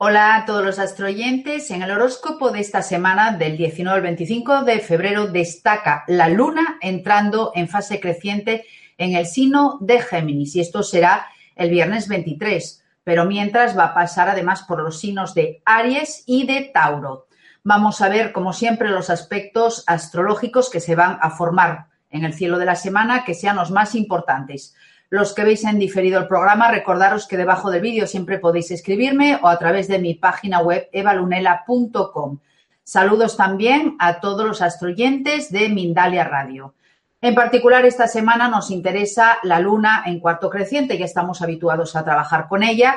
Hola 0.00 0.36
a 0.36 0.44
todos 0.44 0.64
los 0.64 0.78
astroyentes. 0.78 1.72
En 1.72 1.82
el 1.82 1.90
horóscopo 1.90 2.52
de 2.52 2.60
esta 2.60 2.82
semana, 2.82 3.36
del 3.36 3.56
19 3.56 3.96
al 3.96 4.02
25 4.02 4.62
de 4.62 4.78
febrero, 4.78 5.26
destaca 5.26 6.04
la 6.06 6.28
luna 6.28 6.78
entrando 6.80 7.50
en 7.56 7.68
fase 7.68 7.98
creciente 7.98 8.64
en 8.96 9.16
el 9.16 9.26
signo 9.26 9.76
de 9.80 10.00
Géminis 10.00 10.54
y 10.54 10.60
esto 10.60 10.84
será 10.84 11.26
el 11.56 11.70
viernes 11.70 12.06
23, 12.06 12.84
pero 13.02 13.24
mientras 13.24 13.76
va 13.76 13.86
a 13.86 13.94
pasar 13.94 14.28
además 14.28 14.62
por 14.62 14.80
los 14.84 15.00
signos 15.00 15.34
de 15.34 15.62
Aries 15.64 16.22
y 16.26 16.46
de 16.46 16.70
Tauro. 16.72 17.26
Vamos 17.64 18.00
a 18.00 18.08
ver, 18.08 18.30
como 18.30 18.52
siempre, 18.52 18.90
los 18.90 19.10
aspectos 19.10 19.82
astrológicos 19.88 20.70
que 20.70 20.78
se 20.78 20.94
van 20.94 21.18
a 21.20 21.30
formar 21.30 21.86
en 22.10 22.24
el 22.24 22.34
cielo 22.34 22.60
de 22.60 22.66
la 22.66 22.76
semana, 22.76 23.24
que 23.24 23.34
sean 23.34 23.56
los 23.56 23.72
más 23.72 23.96
importantes. 23.96 24.76
Los 25.10 25.34
que 25.34 25.44
veis 25.44 25.64
en 25.64 25.78
diferido 25.78 26.20
el 26.20 26.26
programa, 26.26 26.70
recordaros 26.70 27.26
que 27.26 27.38
debajo 27.38 27.70
del 27.70 27.80
vídeo 27.80 28.06
siempre 28.06 28.38
podéis 28.38 28.70
escribirme 28.70 29.38
o 29.40 29.48
a 29.48 29.58
través 29.58 29.88
de 29.88 29.98
mi 29.98 30.14
página 30.14 30.60
web 30.60 30.88
evalunela.com. 30.92 32.38
Saludos 32.84 33.36
también 33.36 33.96
a 33.98 34.20
todos 34.20 34.46
los 34.46 34.60
astroyentes 34.60 35.50
de 35.50 35.70
Mindalia 35.70 36.24
Radio. 36.24 36.74
En 37.20 37.34
particular, 37.34 37.84
esta 37.84 38.06
semana 38.06 38.48
nos 38.48 38.70
interesa 38.70 39.38
la 39.42 39.60
luna 39.60 40.04
en 40.06 40.20
cuarto 40.20 40.50
creciente, 40.50 40.98
ya 40.98 41.06
estamos 41.06 41.42
habituados 41.42 41.96
a 41.96 42.04
trabajar 42.04 42.46
con 42.46 42.62
ella 42.62 42.96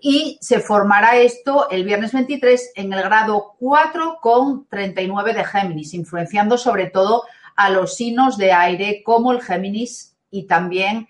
y 0.00 0.38
se 0.40 0.60
formará 0.60 1.16
esto 1.16 1.68
el 1.70 1.84
viernes 1.84 2.12
23 2.12 2.72
en 2.76 2.92
el 2.92 3.02
grado 3.02 3.56
4 3.58 4.18
con 4.22 4.66
39 4.68 5.34
de 5.34 5.44
Géminis, 5.44 5.92
influenciando 5.92 6.56
sobre 6.56 6.86
todo 6.86 7.24
a 7.56 7.68
los 7.68 7.96
signos 7.96 8.38
de 8.38 8.52
aire 8.52 9.02
como 9.04 9.32
el 9.32 9.42
Géminis 9.42 10.16
y 10.30 10.44
también 10.44 11.08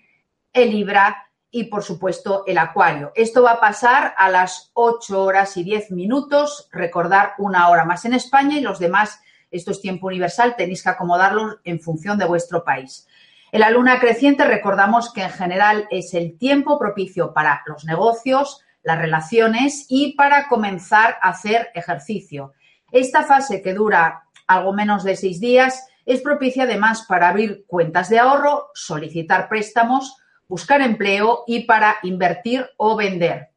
el 0.53 0.71
Libra 0.71 1.29
y, 1.51 1.65
por 1.65 1.83
supuesto, 1.83 2.43
el 2.45 2.57
Acuario. 2.57 3.11
Esto 3.15 3.43
va 3.43 3.53
a 3.53 3.59
pasar 3.59 4.13
a 4.17 4.29
las 4.29 4.71
8 4.73 5.23
horas 5.23 5.57
y 5.57 5.63
10 5.63 5.91
minutos, 5.91 6.69
recordar 6.71 7.33
una 7.37 7.69
hora 7.69 7.85
más 7.85 8.05
en 8.05 8.13
España 8.13 8.57
y 8.57 8.61
los 8.61 8.79
demás, 8.79 9.19
esto 9.49 9.71
es 9.71 9.81
tiempo 9.81 10.07
universal, 10.07 10.55
tenéis 10.55 10.83
que 10.83 10.89
acomodarlo 10.89 11.59
en 11.63 11.79
función 11.79 12.17
de 12.17 12.25
vuestro 12.25 12.63
país. 12.63 13.07
En 13.51 13.61
la 13.61 13.71
luna 13.71 13.99
creciente 13.99 14.45
recordamos 14.45 15.11
que 15.11 15.23
en 15.23 15.31
general 15.31 15.87
es 15.89 16.13
el 16.13 16.37
tiempo 16.37 16.77
propicio 16.77 17.33
para 17.33 17.63
los 17.65 17.83
negocios, 17.83 18.61
las 18.83 18.99
relaciones 18.99 19.85
y 19.89 20.13
para 20.13 20.47
comenzar 20.47 21.17
a 21.21 21.29
hacer 21.29 21.69
ejercicio. 21.73 22.53
Esta 22.91 23.23
fase 23.23 23.63
que 23.63 23.73
dura 23.73 24.23
algo 24.45 24.73
menos 24.73 25.03
de 25.03 25.15
seis 25.15 25.39
días 25.39 25.87
es 26.05 26.21
propicia 26.21 26.63
además 26.63 27.05
para 27.07 27.29
abrir 27.29 27.65
cuentas 27.67 28.09
de 28.09 28.19
ahorro, 28.19 28.69
solicitar 28.73 29.49
préstamos, 29.49 30.15
buscar 30.49 30.81
empleo 30.81 31.45
y 31.47 31.61
para 31.61 31.97
invertir 32.03 32.65
o 32.75 32.97
vender. 32.97 33.51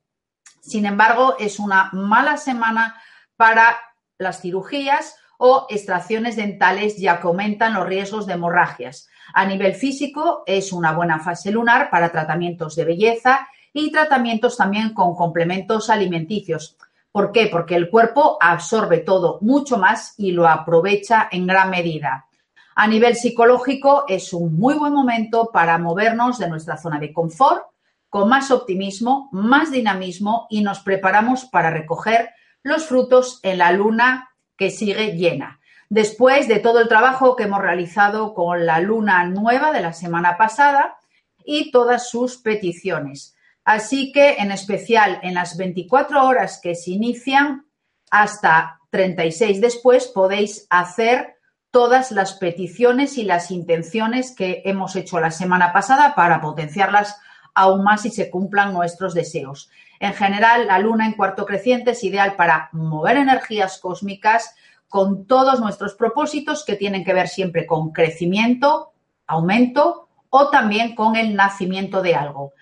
Sin 0.60 0.86
embargo, 0.86 1.34
es 1.40 1.58
una 1.58 1.90
mala 1.92 2.36
semana 2.36 2.94
para 3.36 3.76
las 4.18 4.40
cirugías 4.40 5.16
o 5.38 5.66
extracciones 5.68 6.36
dentales 6.36 6.98
ya 6.98 7.20
que 7.20 7.26
aumentan 7.26 7.74
los 7.74 7.84
riesgos 7.84 8.26
de 8.26 8.34
hemorragias. 8.34 9.08
A 9.34 9.44
nivel 9.44 9.74
físico, 9.74 10.44
es 10.46 10.72
una 10.72 10.92
buena 10.92 11.18
fase 11.18 11.50
lunar 11.50 11.90
para 11.90 12.12
tratamientos 12.12 12.76
de 12.76 12.84
belleza 12.84 13.48
y 13.72 13.90
tratamientos 13.90 14.56
también 14.56 14.94
con 14.94 15.16
complementos 15.16 15.90
alimenticios. 15.90 16.76
¿Por 17.10 17.32
qué? 17.32 17.48
Porque 17.48 17.74
el 17.74 17.90
cuerpo 17.90 18.36
absorbe 18.40 18.98
todo 18.98 19.38
mucho 19.40 19.78
más 19.78 20.14
y 20.16 20.32
lo 20.32 20.46
aprovecha 20.46 21.28
en 21.32 21.46
gran 21.46 21.70
medida. 21.70 22.26
A 22.74 22.86
nivel 22.86 23.16
psicológico 23.16 24.04
es 24.08 24.32
un 24.32 24.56
muy 24.56 24.74
buen 24.74 24.92
momento 24.92 25.50
para 25.52 25.78
movernos 25.78 26.38
de 26.38 26.48
nuestra 26.48 26.76
zona 26.76 26.98
de 26.98 27.12
confort 27.12 27.64
con 28.08 28.28
más 28.28 28.50
optimismo, 28.50 29.28
más 29.32 29.70
dinamismo 29.70 30.46
y 30.50 30.62
nos 30.62 30.80
preparamos 30.80 31.44
para 31.46 31.70
recoger 31.70 32.30
los 32.62 32.86
frutos 32.86 33.40
en 33.42 33.58
la 33.58 33.72
luna 33.72 34.30
que 34.56 34.70
sigue 34.70 35.16
llena. 35.16 35.60
Después 35.88 36.48
de 36.48 36.58
todo 36.58 36.80
el 36.80 36.88
trabajo 36.88 37.36
que 37.36 37.44
hemos 37.44 37.60
realizado 37.60 38.34
con 38.34 38.64
la 38.64 38.80
luna 38.80 39.24
nueva 39.24 39.72
de 39.72 39.82
la 39.82 39.92
semana 39.92 40.36
pasada 40.36 40.96
y 41.44 41.70
todas 41.70 42.08
sus 42.08 42.38
peticiones. 42.38 43.36
Así 43.64 44.12
que 44.12 44.34
en 44.34 44.52
especial 44.52 45.20
en 45.22 45.34
las 45.34 45.56
24 45.56 46.24
horas 46.24 46.60
que 46.62 46.74
se 46.74 46.92
inician 46.92 47.66
hasta 48.10 48.78
36 48.90 49.60
después 49.60 50.06
podéis 50.08 50.66
hacer 50.68 51.36
todas 51.72 52.12
las 52.12 52.34
peticiones 52.34 53.18
y 53.18 53.24
las 53.24 53.50
intenciones 53.50 54.36
que 54.36 54.62
hemos 54.66 54.94
hecho 54.94 55.18
la 55.18 55.30
semana 55.30 55.72
pasada 55.72 56.14
para 56.14 56.40
potenciarlas 56.40 57.18
aún 57.54 57.82
más 57.82 58.04
y 58.04 58.10
se 58.10 58.30
cumplan 58.30 58.74
nuestros 58.74 59.14
deseos. 59.14 59.70
En 59.98 60.12
general, 60.12 60.66
la 60.66 60.78
luna 60.78 61.06
en 61.06 61.14
cuarto 61.14 61.46
creciente 61.46 61.92
es 61.92 62.04
ideal 62.04 62.36
para 62.36 62.68
mover 62.72 63.16
energías 63.16 63.78
cósmicas 63.78 64.54
con 64.88 65.26
todos 65.26 65.60
nuestros 65.60 65.94
propósitos 65.94 66.64
que 66.64 66.76
tienen 66.76 67.04
que 67.04 67.14
ver 67.14 67.28
siempre 67.28 67.64
con 67.64 67.92
crecimiento, 67.92 68.92
aumento 69.26 70.10
o 70.28 70.50
también 70.50 70.94
con 70.94 71.16
el 71.16 71.34
nacimiento 71.34 72.02
de 72.02 72.14
algo. 72.14 72.52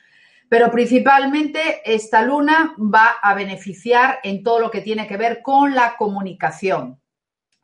Pero 0.48 0.70
principalmente 0.70 1.82
esta 1.84 2.22
luna 2.22 2.74
va 2.78 3.16
a 3.20 3.34
beneficiar 3.34 4.20
en 4.22 4.44
todo 4.44 4.60
lo 4.60 4.70
que 4.70 4.82
tiene 4.82 5.08
que 5.08 5.16
ver 5.16 5.42
con 5.42 5.74
la 5.74 5.96
comunicación, 5.96 6.99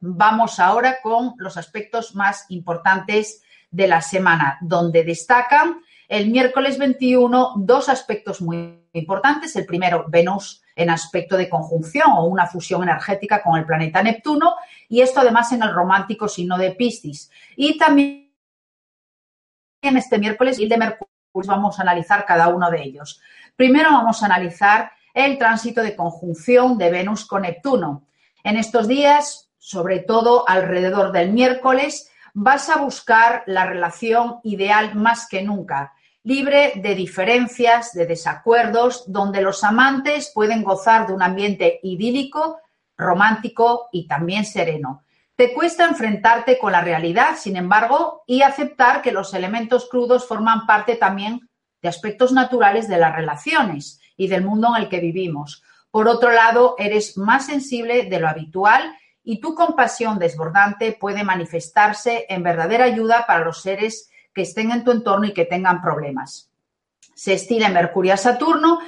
Vamos 0.08 0.60
ahora 0.60 0.98
con 1.02 1.34
los 1.38 1.56
aspectos 1.56 2.14
más 2.14 2.46
importantes 2.50 3.42
de 3.70 3.88
la 3.88 4.00
semana, 4.00 4.58
donde 4.60 5.02
destacan 5.02 5.80
el 6.08 6.30
miércoles 6.30 6.78
21 6.78 7.54
dos 7.56 7.88
aspectos 7.88 8.40
muy 8.40 8.86
importantes. 8.92 9.56
El 9.56 9.66
primero, 9.66 10.04
Venus 10.08 10.62
en 10.76 10.90
aspecto 10.90 11.36
de 11.36 11.48
conjunción 11.48 12.12
o 12.12 12.24
una 12.26 12.46
fusión 12.46 12.82
energética 12.82 13.42
con 13.42 13.58
el 13.58 13.64
planeta 13.64 14.02
Neptuno 14.02 14.54
y 14.88 15.00
esto 15.00 15.20
además 15.20 15.50
en 15.52 15.62
el 15.62 15.74
romántico 15.74 16.28
signo 16.28 16.56
de 16.56 16.72
Piscis. 16.72 17.30
Y 17.56 17.76
también 17.76 18.30
en 19.82 19.96
este 19.96 20.18
miércoles 20.18 20.58
y 20.60 20.68
de 20.68 20.76
Mercurio 20.76 21.08
vamos 21.46 21.78
a 21.78 21.82
analizar 21.82 22.24
cada 22.24 22.48
uno 22.48 22.70
de 22.70 22.82
ellos. 22.82 23.20
Primero 23.56 23.90
vamos 23.90 24.22
a 24.22 24.26
analizar 24.26 24.92
el 25.12 25.36
tránsito 25.38 25.82
de 25.82 25.96
conjunción 25.96 26.78
de 26.78 26.90
Venus 26.90 27.26
con 27.26 27.42
Neptuno. 27.42 28.06
En 28.44 28.56
estos 28.56 28.86
días 28.86 29.45
sobre 29.66 29.98
todo 29.98 30.48
alrededor 30.48 31.10
del 31.10 31.32
miércoles, 31.32 32.08
vas 32.34 32.68
a 32.68 32.76
buscar 32.76 33.42
la 33.46 33.66
relación 33.66 34.38
ideal 34.44 34.94
más 34.94 35.26
que 35.28 35.42
nunca, 35.42 35.92
libre 36.22 36.74
de 36.76 36.94
diferencias, 36.94 37.92
de 37.92 38.06
desacuerdos, 38.06 39.10
donde 39.10 39.40
los 39.40 39.64
amantes 39.64 40.30
pueden 40.32 40.62
gozar 40.62 41.08
de 41.08 41.14
un 41.14 41.20
ambiente 41.20 41.80
idílico, 41.82 42.60
romántico 42.96 43.88
y 43.90 44.06
también 44.06 44.44
sereno. 44.44 45.02
Te 45.34 45.52
cuesta 45.52 45.84
enfrentarte 45.84 46.60
con 46.60 46.70
la 46.70 46.80
realidad, 46.80 47.34
sin 47.36 47.56
embargo, 47.56 48.22
y 48.24 48.42
aceptar 48.42 49.02
que 49.02 49.10
los 49.10 49.34
elementos 49.34 49.88
crudos 49.90 50.28
forman 50.28 50.64
parte 50.64 50.94
también 50.94 51.40
de 51.82 51.88
aspectos 51.88 52.30
naturales 52.30 52.86
de 52.86 52.98
las 52.98 53.16
relaciones 53.16 54.00
y 54.16 54.28
del 54.28 54.44
mundo 54.44 54.68
en 54.76 54.84
el 54.84 54.88
que 54.88 55.00
vivimos. 55.00 55.64
Por 55.90 56.06
otro 56.06 56.30
lado, 56.30 56.76
eres 56.78 57.18
más 57.18 57.46
sensible 57.46 58.04
de 58.04 58.20
lo 58.20 58.28
habitual 58.28 58.94
y 59.28 59.40
tu 59.40 59.56
compasión 59.56 60.20
desbordante 60.20 60.92
puede 60.92 61.24
manifestarse 61.24 62.26
en 62.28 62.44
verdadera 62.44 62.84
ayuda 62.84 63.24
para 63.26 63.44
los 63.44 63.60
seres 63.60 64.08
que 64.32 64.42
estén 64.42 64.70
en 64.70 64.84
tu 64.84 64.92
entorno 64.92 65.26
y 65.26 65.34
que 65.34 65.44
tengan 65.44 65.82
problemas. 65.82 66.52
Se 67.12 67.32
estila 67.32 67.68
Mercurio 67.68 68.14
a 68.14 68.18
Saturno, 68.18 68.78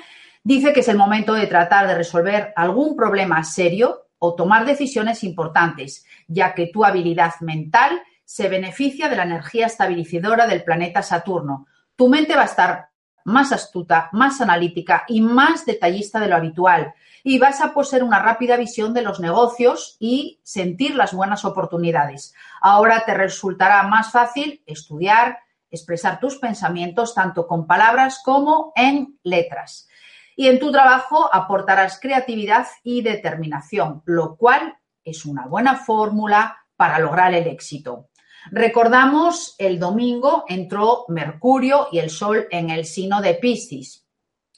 dice 0.45 0.73
que 0.73 0.81
es 0.81 0.89
el 0.89 0.97
momento 0.97 1.35
de 1.35 1.49
tratar 1.49 1.89
de 1.89 1.97
resolver 1.97 2.53
algún 2.55 2.95
problema 2.95 3.43
serio 3.43 4.07
o 4.21 4.37
tomar 4.37 4.65
decisiones 4.65 5.25
importantes, 5.25 6.07
ya 6.29 6.55
que 6.55 6.69
tu 6.69 6.85
habilidad 6.85 7.33
mental 7.41 8.01
se 8.25 8.49
beneficia 8.49 9.09
de 9.09 9.17
la 9.17 9.25
energía 9.25 9.67
estabilizadora 9.67 10.47
del 10.47 10.63
planeta 10.63 11.03
Saturno. 11.03 11.67
Tu 11.97 12.09
mente 12.09 12.37
va 12.37 12.43
a 12.43 12.45
estar 12.45 12.88
más 13.29 13.53
astuta, 13.53 14.09
más 14.13 14.41
analítica 14.41 15.05
y 15.07 15.21
más 15.21 15.67
detallista 15.67 16.19
de 16.19 16.29
lo 16.29 16.37
habitual, 16.37 16.95
y 17.23 17.39
vas 17.39 17.61
a 17.61 17.75
poseer 17.75 18.03
una 18.03 18.21
rápida 18.21 18.57
visión 18.57 18.95
de 18.95 19.03
los 19.03 19.21
negocios 19.21 19.97
y 20.01 20.41
sentir 20.43 20.95
las 20.95 21.13
buenas 21.13 21.45
oportunidades. 21.45 22.35
Ahora 22.61 23.05
te 23.05 23.15
resultará 23.15 23.83
más 23.83 24.11
fácil 24.11 24.63
estudiar, 24.67 25.39
expresar 25.71 26.21
tus 26.21 26.37
pensamientos 26.39 27.15
tanto 27.15 27.47
con 27.47 27.67
palabras 27.67 28.21
como 28.25 28.73
en 28.75 29.19
letras. 29.23 29.89
Y 30.35 30.47
en 30.47 30.59
tu 30.59 30.73
trabajo 30.73 31.29
aportarás 31.33 32.01
creatividad 32.01 32.67
y 32.83 33.03
determinación, 33.03 34.03
lo 34.07 34.37
cual 34.37 34.79
es 35.05 35.27
una 35.27 35.47
buena 35.47 35.77
fórmula 35.77 36.59
para 36.77 36.99
lograr 36.99 37.35
el 37.35 37.47
éxito. 37.49 38.09
Recordamos, 38.51 39.55
el 39.59 39.79
domingo 39.79 40.45
entró 40.49 41.05
Mercurio 41.09 41.89
y 41.93 41.99
el 41.99 42.11
Sol 42.11 42.47
en 42.51 42.71
el 42.71 42.85
signo 42.85 43.21
de 43.21 43.35
Piscis. 43.35 44.05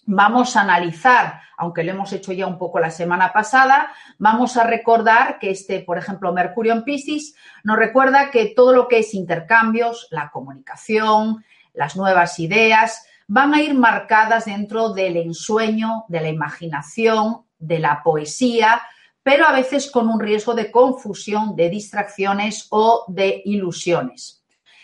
Vamos 0.06 0.56
a 0.56 0.62
analizar, 0.62 1.41
aunque 1.56 1.85
lo 1.85 1.93
hemos 1.93 2.12
hecho 2.12 2.32
ya 2.32 2.47
un 2.47 2.59
poco 2.59 2.81
la 2.81 2.91
semana 2.91 3.32
pasada, 3.32 3.93
vamos 4.19 4.56
a 4.56 4.65
recordar 4.65 5.38
que 5.38 5.50
este, 5.50 5.81
por 5.81 5.99
ejemplo, 5.99 6.32
Mercurio 6.32 6.73
en 6.73 6.85
Piscis 6.85 7.35
nos 7.65 7.77
recuerda 7.77 8.31
que 8.31 8.53
todo 8.55 8.73
lo 8.73 8.88
que 8.88 9.00
es 9.00 9.15
intercambios, 9.15 10.09
la 10.11 10.31
comunicación, 10.31 11.44
las 11.75 11.97
nuevas 11.97 12.38
ideas, 12.38 13.06
van 13.29 13.55
a 13.55 13.62
ir 13.62 13.75
marcadas 13.75 14.47
dentro 14.47 14.93
del 14.93 15.17
ensueño, 15.17 16.05
de 16.09 16.21
la 16.21 16.29
imaginación 16.29 17.43
de 17.61 17.79
la 17.79 18.03
poesía, 18.03 18.82
pero 19.22 19.46
a 19.46 19.52
veces 19.52 19.90
con 19.90 20.08
un 20.08 20.20
riesgo 20.20 20.55
de 20.55 20.70
confusión, 20.70 21.55
de 21.56 21.69
distracciones 21.69 22.67
o 22.70 23.05
de 23.08 23.43
ilusiones. 23.44 24.43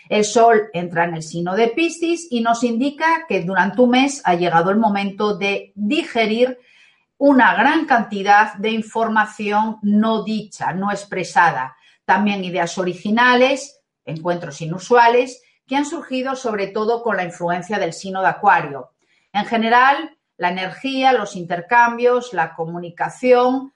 El 0.09 0.23
Sol 0.23 0.69
entra 0.73 1.03
en 1.05 1.15
el 1.15 1.23
signo 1.23 1.55
de 1.55 1.67
Piscis 1.69 2.27
y 2.29 2.41
nos 2.41 2.63
indica 2.63 3.25
que 3.27 3.41
durante 3.41 3.81
un 3.81 3.91
mes 3.91 4.21
ha 4.23 4.35
llegado 4.35 4.71
el 4.71 4.77
momento 4.77 5.37
de 5.37 5.73
digerir 5.75 6.59
una 7.17 7.55
gran 7.55 7.85
cantidad 7.85 8.53
de 8.55 8.69
información 8.69 9.79
no 9.81 10.23
dicha, 10.23 10.71
no 10.73 10.91
expresada, 10.91 11.75
también 12.05 12.43
ideas 12.43 12.77
originales, 12.77 13.81
encuentros 14.05 14.61
inusuales, 14.61 15.41
que 15.65 15.75
han 15.75 15.85
surgido 15.85 16.35
sobre 16.35 16.67
todo 16.67 17.03
con 17.03 17.17
la 17.17 17.25
influencia 17.25 17.79
del 17.79 17.91
signo 17.91 18.21
de 18.21 18.27
Acuario. 18.27 18.91
En 19.33 19.45
general, 19.45 20.17
la 20.37 20.49
energía, 20.49 21.11
los 21.11 21.35
intercambios, 21.35 22.33
la 22.33 22.53
comunicación, 22.55 23.73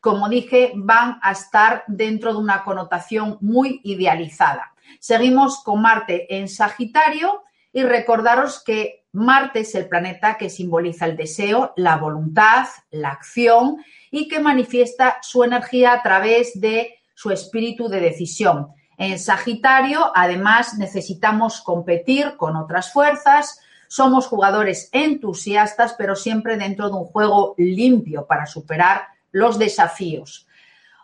como 0.00 0.28
dije, 0.28 0.72
van 0.74 1.18
a 1.22 1.32
estar 1.32 1.84
dentro 1.86 2.32
de 2.32 2.38
una 2.38 2.64
connotación 2.64 3.38
muy 3.40 3.80
idealizada. 3.84 4.72
Seguimos 4.98 5.62
con 5.62 5.82
Marte 5.82 6.36
en 6.36 6.48
Sagitario 6.48 7.42
y 7.72 7.82
recordaros 7.82 8.62
que 8.64 9.04
Marte 9.12 9.60
es 9.60 9.74
el 9.74 9.88
planeta 9.88 10.36
que 10.36 10.50
simboliza 10.50 11.06
el 11.06 11.16
deseo, 11.16 11.72
la 11.76 11.96
voluntad, 11.96 12.66
la 12.90 13.10
acción 13.10 13.78
y 14.10 14.28
que 14.28 14.40
manifiesta 14.40 15.18
su 15.20 15.44
energía 15.44 15.92
a 15.92 16.02
través 16.02 16.58
de 16.60 16.94
su 17.14 17.30
espíritu 17.30 17.88
de 17.88 18.00
decisión. 18.00 18.68
En 18.96 19.18
Sagitario, 19.18 20.12
además, 20.14 20.78
necesitamos 20.78 21.60
competir 21.60 22.36
con 22.36 22.56
otras 22.56 22.92
fuerzas, 22.92 23.60
somos 23.88 24.28
jugadores 24.28 24.88
entusiastas, 24.92 25.94
pero 25.94 26.14
siempre 26.14 26.56
dentro 26.56 26.88
de 26.88 26.94
un 26.94 27.06
juego 27.06 27.54
limpio 27.58 28.26
para 28.26 28.46
superar 28.46 29.08
los 29.32 29.58
desafíos. 29.58 30.46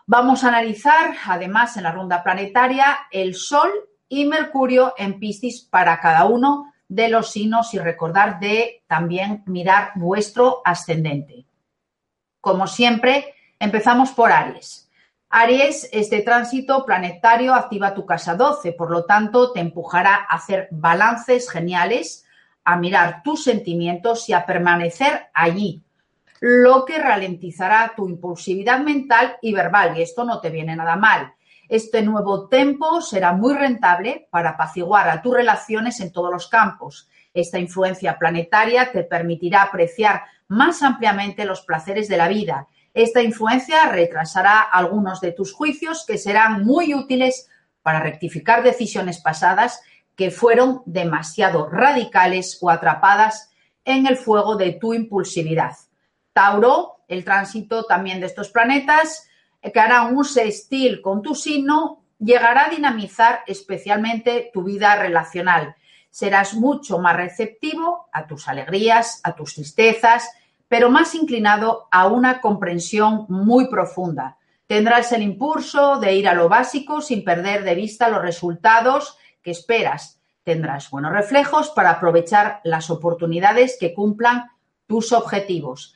Vamos 0.05 0.43
a 0.43 0.49
analizar, 0.49 1.15
además, 1.25 1.75
en 1.77 1.83
la 1.83 1.91
ronda 1.91 2.23
planetaria, 2.23 2.97
el 3.11 3.35
Sol 3.35 3.69
y 4.07 4.25
Mercurio 4.25 4.93
en 4.97 5.19
Piscis 5.19 5.61
para 5.61 5.99
cada 5.99 6.25
uno 6.25 6.73
de 6.87 7.09
los 7.09 7.31
signos 7.31 7.73
y 7.73 7.79
recordar 7.79 8.39
de 8.39 8.83
también 8.87 9.43
mirar 9.45 9.91
vuestro 9.95 10.61
ascendente. 10.63 11.45
Como 12.39 12.67
siempre, 12.67 13.33
empezamos 13.59 14.11
por 14.11 14.31
Aries. 14.31 14.89
Aries, 15.29 15.89
este 15.91 16.21
tránsito 16.21 16.85
planetario 16.85 17.53
activa 17.53 17.93
tu 17.93 18.05
casa 18.05 18.35
12, 18.35 18.71
por 18.71 18.89
lo 18.89 19.03
tanto 19.03 19.51
te 19.51 19.59
empujará 19.59 20.15
a 20.15 20.35
hacer 20.35 20.69
balances 20.71 21.49
geniales, 21.49 22.25
a 22.63 22.77
mirar 22.77 23.23
tus 23.23 23.43
sentimientos 23.43 24.29
y 24.29 24.33
a 24.33 24.45
permanecer 24.45 25.27
allí, 25.33 25.83
lo 26.39 26.85
que 26.85 26.99
ralentizará 26.99 27.93
tu 27.95 28.07
impulsividad 28.07 28.79
mental 28.79 29.37
y 29.41 29.53
verbal, 29.53 29.97
y 29.97 30.01
esto 30.01 30.23
no 30.23 30.39
te 30.39 30.49
viene 30.49 30.75
nada 30.75 30.95
mal. 30.95 31.33
Este 31.69 32.01
nuevo 32.01 32.47
tempo 32.47 33.01
será 33.01 33.33
muy 33.33 33.53
rentable 33.53 34.27
para 34.31 34.51
apaciguar 34.51 35.09
a 35.09 35.21
tus 35.21 35.33
relaciones 35.33 35.99
en 35.99 36.11
todos 36.11 36.31
los 36.31 36.47
campos. 36.47 37.09
Esta 37.33 37.59
influencia 37.59 38.17
planetaria 38.17 38.91
te 38.91 39.03
permitirá 39.03 39.63
apreciar 39.63 40.23
más 40.47 40.81
ampliamente 40.81 41.45
los 41.45 41.61
placeres 41.61 42.07
de 42.07 42.17
la 42.17 42.29
vida. 42.29 42.67
Esta 42.93 43.21
influencia 43.21 43.89
retrasará 43.89 44.61
algunos 44.61 45.19
de 45.19 45.33
tus 45.33 45.53
juicios 45.53 46.05
que 46.07 46.17
serán 46.17 46.63
muy 46.63 46.93
útiles 46.93 47.49
para 47.81 47.99
rectificar 47.99 48.63
decisiones 48.63 49.21
pasadas 49.21 49.81
que 50.15 50.31
fueron 50.31 50.81
demasiado 50.85 51.69
radicales 51.69 52.57
o 52.61 52.69
atrapadas 52.69 53.51
en 53.85 54.07
el 54.07 54.17
fuego 54.17 54.55
de 54.55 54.71
tu 54.73 54.93
impulsividad. 54.93 55.75
Tauro, 56.37 56.97
el 57.07 57.23
tránsito 57.23 57.85
también 57.85 58.19
de 58.19 58.27
estos 58.27 58.49
planetas, 58.49 59.27
eh, 59.59 59.71
que 59.71 59.79
hará 59.79 60.03
un 60.03 60.23
sextil 60.23 61.01
con 61.01 61.23
tu 61.23 61.33
signo, 61.33 62.03
llegará 62.19 62.67
a 62.67 62.69
dinamizar 62.69 63.39
especialmente 63.47 64.51
tu 64.53 64.61
vida 64.61 64.95
relacional. 64.97 65.75
Serás 66.11 66.53
mucho 66.53 66.99
más 66.99 67.15
receptivo 67.15 68.07
a 68.11 68.27
tus 68.27 68.47
alegrías, 68.47 69.19
a 69.23 69.33
tus 69.33 69.55
tristezas, 69.55 70.29
pero 70.67 70.91
más 70.91 71.15
inclinado 71.15 71.87
a 71.89 72.05
una 72.05 72.39
comprensión 72.39 73.25
muy 73.29 73.67
profunda. 73.67 74.37
Tendrás 74.67 75.11
el 75.13 75.23
impulso 75.23 75.99
de 75.99 76.13
ir 76.13 76.27
a 76.27 76.35
lo 76.35 76.49
básico 76.49 77.01
sin 77.01 77.23
perder 77.23 77.63
de 77.63 77.73
vista 77.73 78.09
los 78.09 78.21
resultados 78.21 79.17
que 79.41 79.49
esperas. 79.49 80.21
Tendrás 80.43 80.91
buenos 80.91 81.13
reflejos 81.13 81.71
para 81.71 81.89
aprovechar 81.89 82.61
las 82.63 82.91
oportunidades 82.91 83.75
que 83.79 83.95
cumplan 83.95 84.51
tus 84.85 85.13
objetivos. 85.13 85.95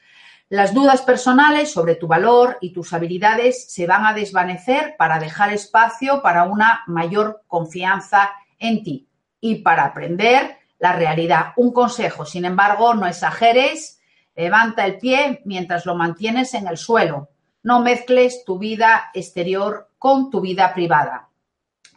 Las 0.51 0.73
dudas 0.73 1.01
personales 1.03 1.71
sobre 1.71 1.95
tu 1.95 2.07
valor 2.07 2.57
y 2.59 2.73
tus 2.73 2.91
habilidades 2.91 3.71
se 3.71 3.87
van 3.87 4.05
a 4.05 4.11
desvanecer 4.11 4.95
para 4.97 5.17
dejar 5.17 5.53
espacio 5.53 6.21
para 6.21 6.43
una 6.43 6.83
mayor 6.87 7.43
confianza 7.47 8.31
en 8.59 8.83
ti 8.83 9.07
y 9.39 9.59
para 9.59 9.85
aprender 9.85 10.57
la 10.77 10.91
realidad. 10.91 11.53
Un 11.55 11.71
consejo, 11.71 12.25
sin 12.25 12.43
embargo, 12.43 12.93
no 12.95 13.07
exageres, 13.07 14.01
levanta 14.35 14.85
el 14.85 14.97
pie 14.97 15.41
mientras 15.45 15.85
lo 15.85 15.95
mantienes 15.95 16.53
en 16.53 16.67
el 16.67 16.75
suelo. 16.75 17.29
No 17.63 17.79
mezcles 17.79 18.43
tu 18.43 18.59
vida 18.59 19.09
exterior 19.13 19.87
con 19.97 20.29
tu 20.29 20.41
vida 20.41 20.73
privada. 20.73 21.29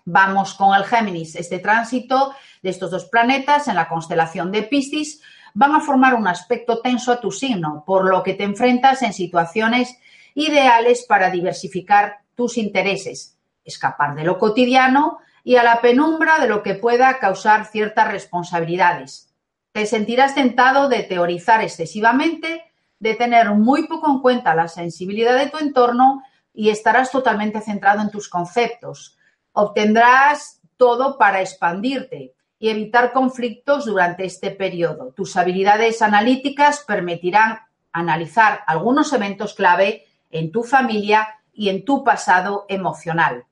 Vamos 0.04 0.54
con 0.54 0.76
el 0.76 0.84
Géminis. 0.84 1.34
Este 1.34 1.58
tránsito 1.58 2.36
de 2.62 2.70
estos 2.70 2.92
dos 2.92 3.06
planetas 3.06 3.66
en 3.66 3.74
la 3.74 3.88
constelación 3.88 4.52
de 4.52 4.62
Piscis 4.62 5.20
van 5.54 5.74
a 5.74 5.80
formar 5.80 6.14
un 6.14 6.26
aspecto 6.26 6.80
tenso 6.80 7.12
a 7.12 7.20
tu 7.20 7.30
signo, 7.30 7.84
por 7.86 8.08
lo 8.08 8.22
que 8.22 8.34
te 8.34 8.44
enfrentas 8.44 9.02
en 9.02 9.12
situaciones 9.12 9.98
ideales 10.34 11.06
para 11.08 11.30
diversificar 11.30 12.18
tus 12.34 12.58
intereses, 12.58 13.38
escapar 13.64 14.16
de 14.16 14.24
lo 14.24 14.38
cotidiano 14.38 15.18
y 15.44 15.56
a 15.56 15.62
la 15.62 15.80
penumbra 15.80 16.38
de 16.40 16.48
lo 16.48 16.62
que 16.62 16.74
pueda 16.74 17.18
causar 17.20 17.66
ciertas 17.66 18.10
responsabilidades. 18.10 19.32
Te 19.72 19.86
sentirás 19.86 20.34
tentado 20.34 20.88
de 20.88 21.04
teorizar 21.04 21.62
excesivamente, 21.62 22.62
de 22.98 23.14
tener 23.14 23.50
muy 23.50 23.86
poco 23.86 24.10
en 24.10 24.20
cuenta 24.20 24.54
la 24.54 24.68
sensibilidad 24.68 25.36
de 25.38 25.50
tu 25.50 25.58
entorno 25.58 26.22
y 26.52 26.70
estarás 26.70 27.10
totalmente 27.10 27.60
centrado 27.60 28.00
en 28.00 28.10
tus 28.10 28.28
conceptos. 28.28 29.18
Obtendrás 29.52 30.60
todo 30.76 31.18
para 31.18 31.40
expandirte, 31.40 32.33
y 32.64 32.70
evitar 32.70 33.12
conflictos 33.12 33.84
durante 33.84 34.24
este 34.24 34.50
periodo. 34.50 35.12
Tus 35.14 35.36
habilidades 35.36 36.00
analíticas 36.00 36.80
permitirán 36.80 37.58
analizar 37.92 38.60
algunos 38.66 39.12
eventos 39.12 39.52
clave 39.52 40.06
en 40.30 40.50
tu 40.50 40.62
familia 40.62 41.28
y 41.52 41.68
en 41.68 41.84
tu 41.84 42.02
pasado 42.02 42.64
emocional. 42.70 43.44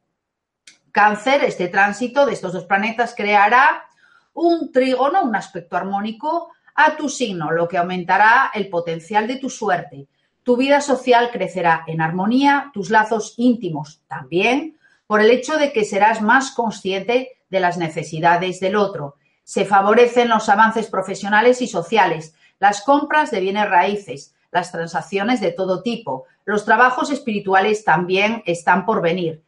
Cáncer, 0.93 1.45
este 1.45 1.69
tránsito 1.69 2.25
de 2.25 2.33
estos 2.33 2.55
dos 2.55 2.65
planetas 2.65 3.15
creará 3.15 3.85
un 4.33 4.73
trígono, 4.73 5.25
un 5.25 5.37
aspecto 5.37 5.77
armónico 5.77 6.49
a 6.75 6.97
tu 6.97 7.11
signo, 7.11 7.51
lo 7.51 7.69
que 7.69 7.77
aumentará 7.77 8.51
el 8.55 8.71
potencial 8.71 9.27
de 9.27 9.37
tu 9.37 9.51
suerte. 9.51 10.07
Tu 10.43 10.57
vida 10.57 10.81
social 10.81 11.29
crecerá 11.31 11.85
en 11.87 12.01
armonía, 12.01 12.71
tus 12.73 12.89
lazos 12.89 13.35
íntimos 13.37 14.01
también, 14.09 14.79
por 15.07 15.21
el 15.21 15.31
hecho 15.31 15.59
de 15.59 15.71
que 15.71 15.85
serás 15.85 16.23
más 16.23 16.53
consciente 16.53 17.42
de 17.53 17.61
las 17.61 17.77
necesidades 17.77 18.59
del 18.61 18.77
otro. 18.77 19.17
Se 19.45 19.67
favorecen 19.67 20.31
los 20.31 20.49
avances 20.49 20.87
profesionales 20.87 21.61
y 21.61 21.69
sociales, 21.69 22.35
las 22.59 22.83
compras 22.83 23.31
de 23.31 23.41
bienes 23.41 23.69
raíces, 23.69 24.35
las 24.51 24.73
transacciones 24.73 25.41
de 25.41 25.53
todo 25.53 25.83
tipo. 25.83 26.25
Los 26.47 26.65
trabajos 26.65 27.11
espirituales 27.11 27.85
también 27.85 28.43
están 28.47 28.87
por 28.87 29.03
venir. 29.03 29.43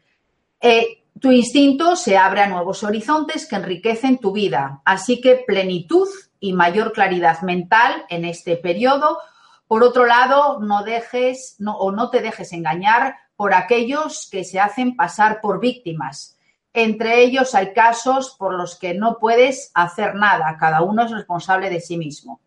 Eh, 0.61 1.03
tu 1.19 1.33
instinto 1.33 1.97
se 1.97 2.19
abre 2.19 2.43
a 2.43 2.47
nuevos 2.47 2.85
horizontes 2.85 3.49
que 3.49 3.57
enriquecen 3.57 4.19
tu 4.19 4.33
vida. 4.33 4.83
Así 4.85 5.23
que 5.23 5.43
plenitud 5.47 6.09
y 6.41 6.53
mayor 6.53 6.93
claridad 6.93 7.41
mental 7.41 8.05
en 8.11 8.27
este 8.27 8.57
periodo. 8.57 9.19
Por 9.67 9.83
otro 9.83 10.05
lado, 10.05 10.61
no 10.61 10.85
dejes 10.85 11.57
o 11.67 11.91
no 11.91 12.11
te 12.11 12.21
dejes 12.21 12.53
engañar 12.53 13.17
por 13.35 13.55
aquellos 13.55 14.29
que 14.31 14.45
se 14.45 14.61
hacen 14.61 14.95
pasar 14.95 15.41
por 15.41 15.59
víctimas. 15.59 16.34
Entre 16.77 17.23
ellos 17.23 17.55
hay 17.55 17.73
casos 17.73 18.35
por 18.37 18.55
los 18.55 18.77
que 18.77 18.95
no 18.95 19.19
puedes 19.19 19.71
hacer 19.75 20.17
nada, 20.17 20.57
cada 20.59 20.83
uno 20.83 21.05
es 21.05 21.13
responsable 21.13 21.71
de 21.71 21.81
sí 21.81 21.97
mismo. 21.97 22.41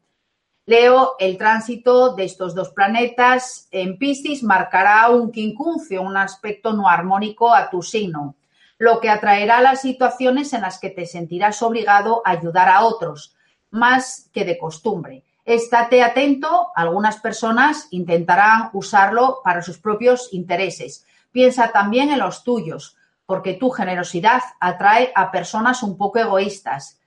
Leo, 0.65 1.15
el 1.17 1.37
tránsito 1.37 2.13
de 2.13 2.25
estos 2.25 2.53
dos 2.53 2.71
planetas 2.71 3.69
en 3.71 3.97
Piscis 3.97 4.43
marcará 4.43 5.09
un 5.11 5.31
quincuncio, 5.31 6.01
un 6.01 6.17
aspecto 6.17 6.73
no 6.73 6.89
armónico 6.89 7.55
a 7.55 7.69
tu 7.69 7.81
signo, 7.81 8.35
lo 8.77 8.99
que 8.99 9.09
atraerá 9.09 9.61
las 9.61 9.79
situaciones 9.79 10.51
en 10.51 10.63
las 10.63 10.77
que 10.77 10.89
te 10.89 11.05
sentirás 11.05 11.61
obligado 11.61 12.21
a 12.25 12.31
ayudar 12.31 12.67
a 12.67 12.83
otros, 12.83 13.33
más 13.71 14.29
que 14.33 14.43
de 14.43 14.57
costumbre. 14.57 15.23
Estate 15.45 16.03
atento, 16.03 16.67
algunas 16.75 17.21
personas 17.21 17.87
intentarán 17.91 18.71
usarlo 18.73 19.39
para 19.41 19.61
sus 19.61 19.77
propios 19.77 20.33
intereses. 20.33 21.05
Piensa 21.31 21.71
también 21.71 22.09
en 22.09 22.19
los 22.19 22.43
tuyos 22.43 22.97
porque 23.27 23.53
tu 23.53 23.69
generosidad 23.69 24.41
atrae 24.59 25.11
a 25.13 25.29
personas 25.29 25.83
un 25.83 25.97
poco 25.97 26.17
egoístas. 26.17 26.99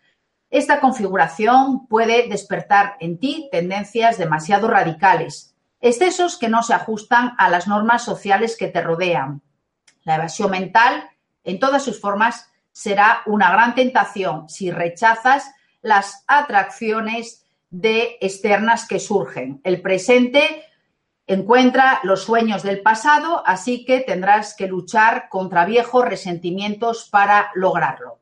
Esta 0.50 0.78
configuración 0.78 1.86
puede 1.88 2.28
despertar 2.28 2.96
en 3.00 3.18
ti 3.18 3.48
tendencias 3.50 4.18
demasiado 4.18 4.68
radicales. 4.68 5.56
Excesos 5.80 6.36
que 6.36 6.50
no 6.50 6.62
se 6.62 6.74
ajustan 6.74 7.34
a 7.38 7.48
las 7.48 7.66
normas 7.66 8.04
sociales 8.04 8.56
que 8.56 8.68
te 8.68 8.82
rodean. 8.82 9.40
La 10.04 10.16
evasión 10.16 10.50
mental, 10.50 11.08
en 11.42 11.58
todas 11.58 11.82
sus 11.82 12.00
formas, 12.00 12.50
será 12.70 13.22
una 13.26 13.50
gran 13.50 13.74
tentación 13.74 14.48
si 14.48 14.70
rechazas 14.70 15.50
las 15.80 16.24
atracciones 16.26 17.46
de 17.70 18.18
externas 18.20 18.86
que 18.86 19.00
surgen. 19.00 19.60
El 19.64 19.80
presente 19.80 20.64
encuentra 21.32 22.00
los 22.02 22.24
sueños 22.24 22.64
del 22.64 22.82
pasado, 22.82 23.44
así 23.46 23.84
que 23.84 24.00
tendrás 24.00 24.56
que 24.56 24.66
luchar 24.66 25.28
contra 25.28 25.64
viejos 25.64 26.04
resentimientos 26.04 27.08
para 27.08 27.52
lograrlo. 27.54 28.18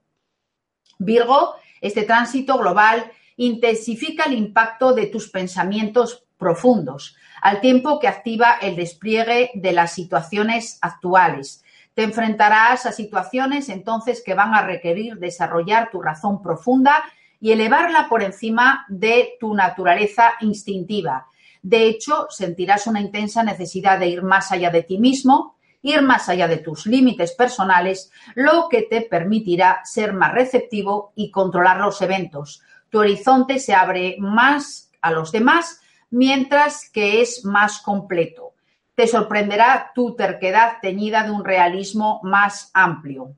Virgo, 0.98 1.54
este 1.80 2.02
tránsito 2.02 2.58
global 2.58 3.10
intensifica 3.36 4.24
el 4.24 4.34
impacto 4.34 4.92
de 4.92 5.06
tus 5.06 5.30
pensamientos 5.30 6.26
profundos, 6.36 7.16
al 7.40 7.62
tiempo 7.62 7.98
que 7.98 8.08
activa 8.08 8.58
el 8.60 8.76
despliegue 8.76 9.52
de 9.54 9.72
las 9.72 9.94
situaciones 9.94 10.78
actuales. 10.82 11.64
Te 11.94 12.02
enfrentarás 12.02 12.84
a 12.84 12.92
situaciones 12.92 13.70
entonces 13.70 14.22
que 14.22 14.34
van 14.34 14.54
a 14.54 14.60
requerir 14.60 15.16
desarrollar 15.16 15.90
tu 15.90 16.02
razón 16.02 16.42
profunda 16.42 17.04
y 17.40 17.52
elevarla 17.52 18.10
por 18.10 18.22
encima 18.22 18.84
de 18.88 19.36
tu 19.40 19.54
naturaleza 19.54 20.34
instintiva. 20.40 21.28
De 21.62 21.86
hecho, 21.86 22.26
sentirás 22.30 22.86
una 22.86 23.00
intensa 23.00 23.42
necesidad 23.42 23.98
de 23.98 24.08
ir 24.08 24.22
más 24.22 24.52
allá 24.52 24.70
de 24.70 24.82
ti 24.82 24.98
mismo, 24.98 25.56
ir 25.82 26.02
más 26.02 26.28
allá 26.28 26.48
de 26.48 26.58
tus 26.58 26.86
límites 26.86 27.32
personales, 27.32 28.10
lo 28.34 28.68
que 28.68 28.82
te 28.82 29.02
permitirá 29.02 29.80
ser 29.84 30.12
más 30.12 30.32
receptivo 30.32 31.12
y 31.14 31.30
controlar 31.30 31.78
los 31.78 32.00
eventos. 32.02 32.62
Tu 32.90 32.98
horizonte 32.98 33.58
se 33.58 33.74
abre 33.74 34.16
más 34.18 34.90
a 35.00 35.10
los 35.10 35.32
demás, 35.32 35.80
mientras 36.10 36.90
que 36.90 37.20
es 37.20 37.44
más 37.44 37.80
completo. 37.80 38.54
Te 38.94 39.06
sorprenderá 39.06 39.92
tu 39.94 40.16
terquedad 40.16 40.78
teñida 40.82 41.22
de 41.22 41.30
un 41.30 41.44
realismo 41.44 42.20
más 42.24 42.70
amplio. 42.74 43.36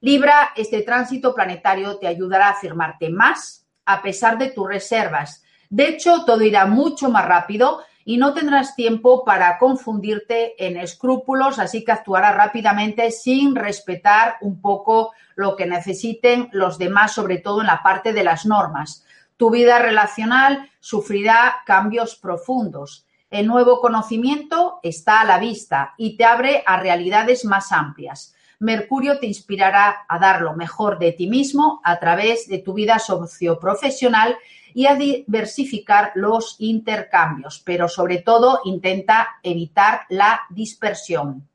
Libra, 0.00 0.50
este 0.54 0.82
tránsito 0.82 1.34
planetario 1.34 1.98
te 1.98 2.06
ayudará 2.06 2.48
a 2.48 2.52
afirmarte 2.52 3.10
más 3.10 3.66
a 3.84 4.02
pesar 4.02 4.36
de 4.36 4.50
tus 4.50 4.68
reservas. 4.68 5.42
De 5.70 5.88
hecho, 5.88 6.24
todo 6.24 6.42
irá 6.42 6.66
mucho 6.66 7.10
más 7.10 7.26
rápido 7.26 7.80
y 8.04 8.16
no 8.16 8.32
tendrás 8.32 8.74
tiempo 8.74 9.22
para 9.22 9.58
confundirte 9.58 10.54
en 10.64 10.78
escrúpulos, 10.78 11.58
así 11.58 11.84
que 11.84 11.92
actuarás 11.92 12.34
rápidamente 12.34 13.10
sin 13.10 13.54
respetar 13.54 14.36
un 14.40 14.62
poco 14.62 15.12
lo 15.34 15.56
que 15.56 15.66
necesiten 15.66 16.48
los 16.52 16.78
demás, 16.78 17.12
sobre 17.12 17.36
todo 17.36 17.60
en 17.60 17.66
la 17.66 17.82
parte 17.82 18.14
de 18.14 18.24
las 18.24 18.46
normas. 18.46 19.04
Tu 19.36 19.50
vida 19.50 19.78
relacional 19.78 20.70
sufrirá 20.80 21.56
cambios 21.66 22.16
profundos. 22.16 23.06
El 23.30 23.46
nuevo 23.46 23.80
conocimiento 23.80 24.80
está 24.82 25.20
a 25.20 25.26
la 25.26 25.38
vista 25.38 25.92
y 25.98 26.16
te 26.16 26.24
abre 26.24 26.62
a 26.64 26.80
realidades 26.80 27.44
más 27.44 27.72
amplias. 27.72 28.34
Mercurio 28.60 29.18
te 29.18 29.26
inspirará 29.26 30.04
a 30.08 30.18
dar 30.18 30.42
lo 30.42 30.54
mejor 30.54 30.98
de 30.98 31.12
ti 31.12 31.28
mismo 31.28 31.80
a 31.84 32.00
través 32.00 32.48
de 32.48 32.58
tu 32.58 32.74
vida 32.74 32.98
socioprofesional 32.98 34.36
y 34.74 34.86
a 34.86 34.96
diversificar 34.96 36.12
los 36.14 36.56
intercambios, 36.58 37.62
pero 37.64 37.88
sobre 37.88 38.18
todo 38.18 38.60
intenta 38.64 39.38
evitar 39.42 40.02
la 40.08 40.42
dispersión. 40.50 41.48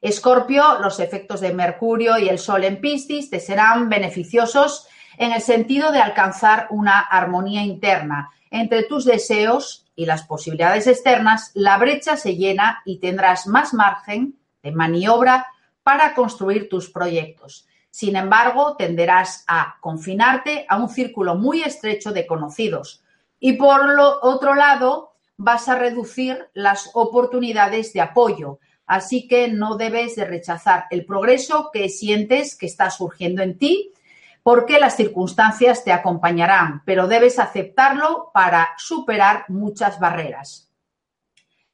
Escorpio, 0.00 0.78
los 0.80 1.00
efectos 1.00 1.40
de 1.40 1.52
Mercurio 1.52 2.18
y 2.18 2.28
el 2.28 2.38
Sol 2.38 2.64
en 2.64 2.80
Piscis 2.80 3.30
te 3.30 3.40
serán 3.40 3.88
beneficiosos 3.88 4.86
en 5.16 5.32
el 5.32 5.40
sentido 5.40 5.90
de 5.90 6.00
alcanzar 6.00 6.68
una 6.70 7.00
armonía 7.00 7.62
interna 7.62 8.30
entre 8.50 8.84
tus 8.84 9.04
deseos 9.04 9.86
y 9.96 10.06
las 10.06 10.22
posibilidades 10.22 10.86
externas, 10.86 11.50
la 11.54 11.76
brecha 11.76 12.16
se 12.16 12.36
llena 12.36 12.82
y 12.84 12.98
tendrás 12.98 13.46
más 13.46 13.74
margen 13.74 14.38
de 14.62 14.72
maniobra 14.72 15.46
para 15.88 16.12
construir 16.12 16.68
tus 16.68 16.90
proyectos. 16.90 17.66
Sin 17.88 18.14
embargo, 18.14 18.76
tenderás 18.76 19.42
a 19.48 19.78
confinarte 19.80 20.66
a 20.68 20.76
un 20.76 20.90
círculo 20.90 21.34
muy 21.34 21.62
estrecho 21.62 22.12
de 22.12 22.26
conocidos. 22.26 23.02
Y 23.40 23.54
por 23.54 23.94
lo 23.94 24.18
otro 24.20 24.54
lado, 24.54 25.14
vas 25.38 25.66
a 25.66 25.78
reducir 25.78 26.50
las 26.52 26.90
oportunidades 26.92 27.94
de 27.94 28.02
apoyo. 28.02 28.58
Así 28.84 29.26
que 29.26 29.48
no 29.48 29.78
debes 29.78 30.14
de 30.14 30.26
rechazar 30.26 30.84
el 30.90 31.06
progreso 31.06 31.70
que 31.72 31.88
sientes 31.88 32.54
que 32.54 32.66
está 32.66 32.90
surgiendo 32.90 33.42
en 33.42 33.56
ti, 33.56 33.94
porque 34.42 34.78
las 34.78 34.94
circunstancias 34.94 35.84
te 35.84 35.92
acompañarán, 35.92 36.82
pero 36.84 37.08
debes 37.08 37.38
aceptarlo 37.38 38.30
para 38.34 38.74
superar 38.76 39.46
muchas 39.48 39.98
barreras. 39.98 40.70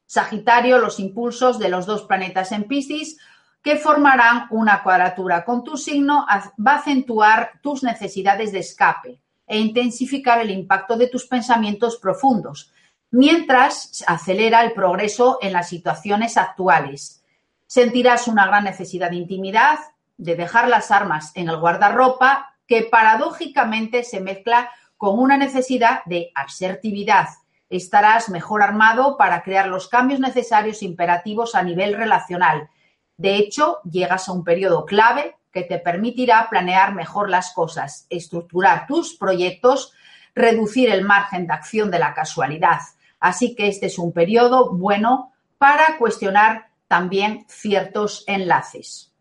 Sagitario, 0.05 0.77
los 0.77 1.01
impulsos 1.01 1.59
de 1.59 1.67
los 1.67 1.85
dos 1.85 2.03
planetas 2.03 2.53
en 2.53 2.63
Piscis 2.63 3.17
que 3.65 3.77
formarán 3.77 4.45
una 4.51 4.83
cuadratura 4.83 5.43
con 5.43 5.63
tu 5.63 5.75
signo, 5.75 6.27
va 6.29 6.73
a 6.73 6.75
acentuar 6.75 7.53
tus 7.63 7.81
necesidades 7.81 8.51
de 8.51 8.59
escape 8.59 9.19
e 9.47 9.57
intensificar 9.57 10.39
el 10.39 10.51
impacto 10.51 10.95
de 10.95 11.07
tus 11.07 11.25
pensamientos 11.25 11.97
profundos, 11.97 12.71
mientras 13.09 14.03
acelera 14.05 14.63
el 14.63 14.73
progreso 14.73 15.39
en 15.41 15.51
las 15.51 15.67
situaciones 15.67 16.37
actuales. 16.37 17.23
Sentirás 17.65 18.27
una 18.27 18.45
gran 18.45 18.65
necesidad 18.65 19.09
de 19.09 19.15
intimidad, 19.15 19.79
de 20.15 20.35
dejar 20.35 20.67
las 20.67 20.91
armas 20.91 21.31
en 21.33 21.49
el 21.49 21.57
guardarropa, 21.57 22.53
que 22.67 22.83
paradójicamente 22.83 24.03
se 24.03 24.21
mezcla 24.21 24.69
con 24.95 25.17
una 25.17 25.37
necesidad 25.37 26.05
de 26.05 26.29
asertividad. 26.35 27.29
Estarás 27.71 28.29
mejor 28.29 28.61
armado 28.61 29.17
para 29.17 29.41
crear 29.41 29.65
los 29.65 29.87
cambios 29.87 30.19
necesarios 30.19 30.83
imperativos 30.83 31.55
a 31.55 31.63
nivel 31.63 31.95
relacional 31.95 32.69
de 33.17 33.35
hecho, 33.37 33.79
llegas 33.89 34.27
a 34.27 34.33
un 34.33 34.43
periodo 34.43 34.85
clave 34.85 35.35
que 35.51 35.63
te 35.63 35.79
permitirá 35.79 36.47
planear 36.49 36.93
mejor 36.93 37.29
las 37.29 37.53
cosas, 37.53 38.07
estructurar 38.09 38.87
tus 38.87 39.15
proyectos, 39.15 39.93
reducir 40.33 40.89
el 40.89 41.05
margen 41.05 41.47
de 41.47 41.53
acción 41.53 41.89
de 41.89 41.99
la 41.99 42.13
casualidad. 42.13 42.79
Así 43.19 43.55
que 43.55 43.67
este 43.67 43.85
es 43.85 43.97
un 43.97 44.11
periodo 44.11 44.71
bueno 44.73 45.31
para 45.57 45.97
cuestionar 45.97 46.69
también 46.87 47.45
ciertos 47.47 48.25
enlaces. 48.27 49.13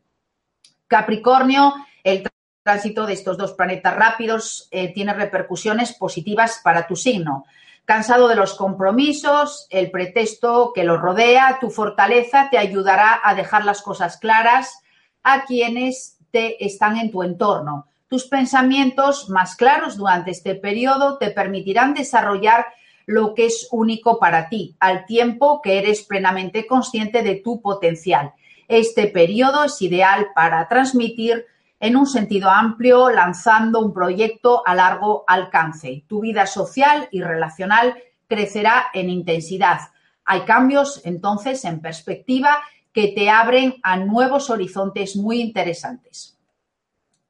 Capricornio, 0.89 1.75
el 2.03 2.29
tránsito 2.65 3.07
de 3.07 3.13
estos 3.13 3.39
dos 3.39 3.53
planetas 3.53 3.95
rápidos 3.95 4.69
eh, 4.73 4.93
tiene 4.93 5.15
repercusiones 5.15 5.93
positivas 5.93 6.61
para 6.65 6.87
tu 6.87 6.97
signo. 6.97 7.45
Cansado 7.85 8.29
de 8.29 8.37
los 8.37 8.55
compromisos, 8.55 9.67
el 9.69 9.91
pretexto 9.91 10.73
que 10.75 10.85
los 10.85 11.01
rodea, 11.01 11.59
tu 11.61 11.71
fortaleza 11.71 12.49
te 12.51 12.57
ayudará 12.57 13.21
a 13.23 13.35
dejar 13.35 13.67
las 13.67 13.83
cosas 13.83 14.17
claras 14.17 14.81
a 15.23 15.45
quienes 15.45 16.19
te 16.31 16.65
están 16.65 16.97
en 16.97 17.11
tu 17.11 17.23
entorno. 17.23 17.87
Tus 18.09 18.27
pensamientos 18.27 19.29
más 19.29 19.55
claros 19.55 19.97
durante 19.97 20.31
este 20.31 20.55
periodo 20.55 21.19
te 21.19 21.31
permitirán 21.31 21.93
desarrollar 21.93 22.67
lo 23.07 23.35
que 23.35 23.47
es 23.47 23.69
único 23.71 24.19
para 24.19 24.49
ti, 24.49 24.77
al 24.81 25.05
tiempo 25.05 25.61
que 25.61 25.79
eres 25.79 26.05
plenamente 26.05 26.67
consciente 26.67 27.23
de 27.23 27.37
tu 27.37 27.61
potencial. 27.61 28.33
Este 28.67 29.09
periodo 29.09 29.65
es 29.65 29.81
ideal 29.83 30.29
para 30.35 30.67
transmitir 30.69 31.47
en 31.85 31.97
un 31.97 32.07
sentido 32.07 32.49
amplio, 32.49 33.11
lanzando 33.11 33.79
un 33.81 33.93
proyecto 33.93 34.63
a 34.65 34.75
largo 34.75 35.23
alcance. 35.27 36.03
Tu 36.09 36.23
vida 36.23 36.47
social 36.47 37.09
y 37.11 37.21
relacional 37.21 37.95
crecerá 38.27 38.87
en 38.95 39.11
intensidad. 39.11 39.81
Hay 40.25 40.47
cambios 40.47 41.03
entonces 41.05 41.63
en 41.67 41.83
perspectiva 41.83 42.63
que 42.95 43.09
te 43.09 43.29
abren 43.29 43.75
a 43.83 43.99
nuevos 43.99 44.49
horizontes 44.49 45.15
muy 45.15 45.43
interesantes. 45.43 46.39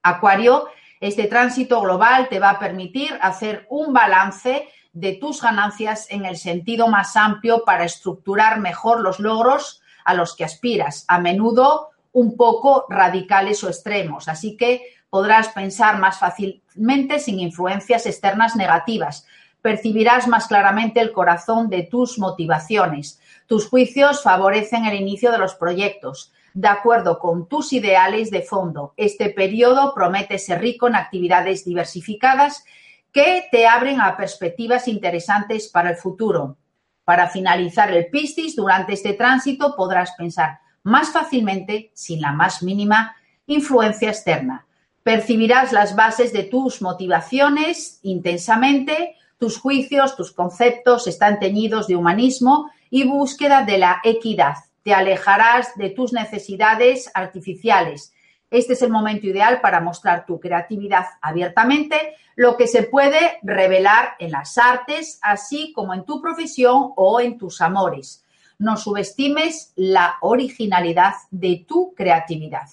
Acuario, 0.05 0.69
este 1.01 1.25
tránsito 1.25 1.81
global 1.81 2.29
te 2.29 2.39
va 2.39 2.51
a 2.51 2.59
permitir 2.61 3.19
hacer 3.23 3.67
un 3.71 3.93
balance 3.93 4.69
de 4.93 5.15
tus 5.15 5.43
ganancias 5.43 6.07
en 6.11 6.27
el 6.27 6.37
sentido 6.37 6.87
más 6.87 7.17
amplio 7.17 7.65
para 7.65 7.85
estructurar 7.85 8.61
mejor 8.61 9.01
los 9.01 9.19
logros 9.19 9.83
a 10.05 10.15
los 10.15 10.37
que 10.37 10.45
aspiras. 10.45 11.05
A 11.09 11.19
menudo 11.19 11.89
un 12.15 12.37
poco 12.37 12.87
radicales 12.89 13.63
o 13.65 13.69
extremos, 13.69 14.29
así 14.29 14.57
que 14.57 14.83
podrás 15.11 15.49
pensar 15.49 15.99
más 15.99 16.19
fácilmente 16.19 17.19
sin 17.19 17.41
influencias 17.41 18.07
externas 18.07 18.57
negativas. 18.57 19.27
Percibirás 19.61 20.29
más 20.29 20.47
claramente 20.47 21.01
el 21.01 21.13
corazón 21.13 21.69
de 21.69 21.83
tus 21.83 22.19
motivaciones. 22.19 23.21
Tus 23.47 23.69
juicios 23.69 24.23
favorecen 24.23 24.87
el 24.87 24.95
inicio 24.95 25.33
de 25.33 25.39
los 25.39 25.57
proyectos, 25.57 26.33
de 26.55 26.69
acuerdo 26.69 27.19
con 27.19 27.49
tus 27.49 27.73
ideales 27.73 28.31
de 28.31 28.43
fondo. 28.43 28.95
Este 28.97 29.31
periodo 29.31 29.93
promete 29.93 30.39
ser 30.39 30.61
rico 30.61 30.87
en 30.87 30.95
actividades 30.95 31.65
diversificadas 31.65 32.65
que 33.13 33.45
te 33.51 33.67
abren 33.67 34.01
a 34.01 34.17
perspectivas 34.17 34.87
interesantes 34.87 35.69
para 35.69 35.91
el 35.91 35.97
futuro. 35.97 36.59
Para 37.05 37.29
finalizar 37.29 37.91
el 37.91 38.07
Piscis, 38.07 38.55
durante 38.55 38.93
este 38.93 39.15
tránsito 39.15 39.75
podrás 39.77 40.13
pensar 40.13 40.61
más 40.85 41.11
fácilmente 41.11 41.91
sin 41.95 42.21
la 42.21 42.33
más 42.33 42.63
mínima 42.63 43.17
influencia 43.47 44.11
externa. 44.11 44.67
Percibirás 45.03 45.73
las 45.73 45.97
bases 45.97 46.33
de 46.33 46.45
tus 46.45 46.81
motivaciones 46.81 47.99
intensamente, 48.03 49.17
Tus 49.37 49.59
juicios, 49.59 50.17
tus 50.17 50.33
conceptos 50.33 51.07
están 51.07 51.39
teñidos 51.39 51.87
de 51.87 51.97
humanismo 51.97 52.71
y 52.89 53.05
búsqueda 53.05 53.63
de 53.63 53.79
la 53.79 54.01
equidad. 54.05 54.55
Te 54.85 54.95
alejarás 54.95 55.75
de 55.77 55.91
tus 55.91 56.13
necesidades 56.13 57.11
artificiales. 57.13 58.15
Este 58.51 58.75
es 58.75 58.83
el 58.83 58.91
momento 58.91 59.27
ideal 59.27 59.61
para 59.61 59.81
mostrar 59.81 60.25
tu 60.25 60.39
creatividad 60.39 61.07
abiertamente, 61.21 62.15
lo 62.37 62.57
que 62.57 62.69
se 62.69 62.85
puede 62.85 63.39
revelar 63.43 64.15
en 64.19 64.31
las 64.31 64.57
artes, 64.57 65.19
así 65.23 65.73
como 65.75 65.93
en 65.93 66.05
tu 66.05 66.23
profesión 66.23 66.93
o 66.97 67.21
en 67.21 67.37
tus 67.37 67.61
amores. 67.61 68.24
No 68.59 68.77
subestimes 68.77 69.73
la 69.77 70.17
originalidad 70.21 71.15
de 71.31 71.65
tu 71.67 71.95
creatividad. 71.95 72.69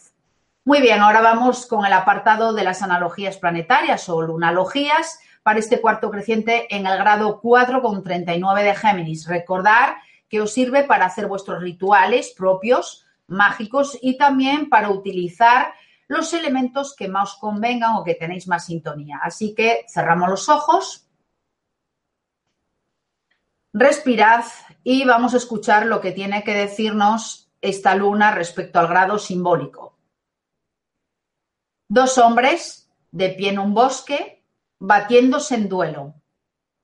Muy 0.63 0.79
bien, 0.79 1.01
ahora 1.01 1.21
vamos 1.21 1.65
con 1.65 1.85
el 1.85 1.93
apartado 1.93 2.53
de 2.53 2.63
las 2.63 2.81
analogías 2.83 3.37
planetarias 3.37 4.07
o 4.09 4.21
lunalogías 4.21 5.19
para 5.43 5.59
este 5.59 5.81
cuarto 5.81 6.11
creciente 6.11 6.67
en 6.75 6.85
el 6.85 6.97
grado 6.97 7.39
4 7.41 7.81
con 7.81 8.03
39 8.03 8.63
de 8.63 8.75
Géminis. 8.75 9.27
Recordar 9.27 9.95
que 10.29 10.39
os 10.39 10.53
sirve 10.53 10.83
para 10.83 11.05
hacer 11.05 11.27
vuestros 11.27 11.61
rituales 11.61 12.33
propios, 12.37 13.05
mágicos 13.27 13.97
y 14.01 14.17
también 14.17 14.69
para 14.69 14.89
utilizar 14.89 15.73
los 16.07 16.33
elementos 16.33 16.95
que 16.95 17.07
más 17.07 17.33
os 17.33 17.39
convengan 17.39 17.95
o 17.95 18.03
que 18.03 18.15
tenéis 18.15 18.47
más 18.47 18.65
sintonía. 18.65 19.19
Así 19.23 19.55
que 19.55 19.85
cerramos 19.89 20.29
los 20.29 20.49
ojos, 20.49 21.07
respirad 23.73 24.43
y 24.83 25.05
vamos 25.05 25.33
a 25.33 25.37
escuchar 25.37 25.85
lo 25.85 26.01
que 26.01 26.11
tiene 26.11 26.43
que 26.43 26.53
decirnos 26.53 27.51
esta 27.61 27.95
luna 27.95 28.31
respecto 28.31 28.79
al 28.79 28.87
grado 28.87 29.19
simbólico. 29.19 29.97
Dos 31.87 32.17
hombres 32.17 32.89
de 33.11 33.29
pie 33.29 33.49
en 33.49 33.59
un 33.59 33.73
bosque 33.73 34.43
batiéndose 34.79 35.55
en 35.55 35.69
duelo. 35.69 36.15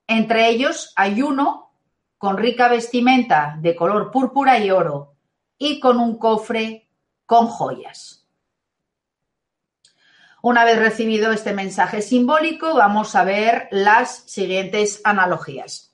Entre 0.07 0.49
ellos 0.49 0.93
hay 0.95 1.21
uno 1.21 1.71
con 2.17 2.37
rica 2.37 2.67
vestimenta 2.67 3.57
de 3.59 3.75
color 3.75 4.11
púrpura 4.11 4.59
y 4.59 4.71
oro 4.71 5.15
y 5.57 5.79
con 5.79 5.99
un 5.99 6.17
cofre 6.17 6.89
con 7.25 7.47
joyas. 7.47 8.27
Una 10.41 10.63
vez 10.63 10.77
recibido 10.79 11.31
este 11.31 11.53
mensaje 11.53 12.01
simbólico, 12.01 12.75
vamos 12.75 13.15
a 13.15 13.23
ver 13.23 13.67
las 13.71 14.19
siguientes 14.29 15.01
analogías. 15.03 15.86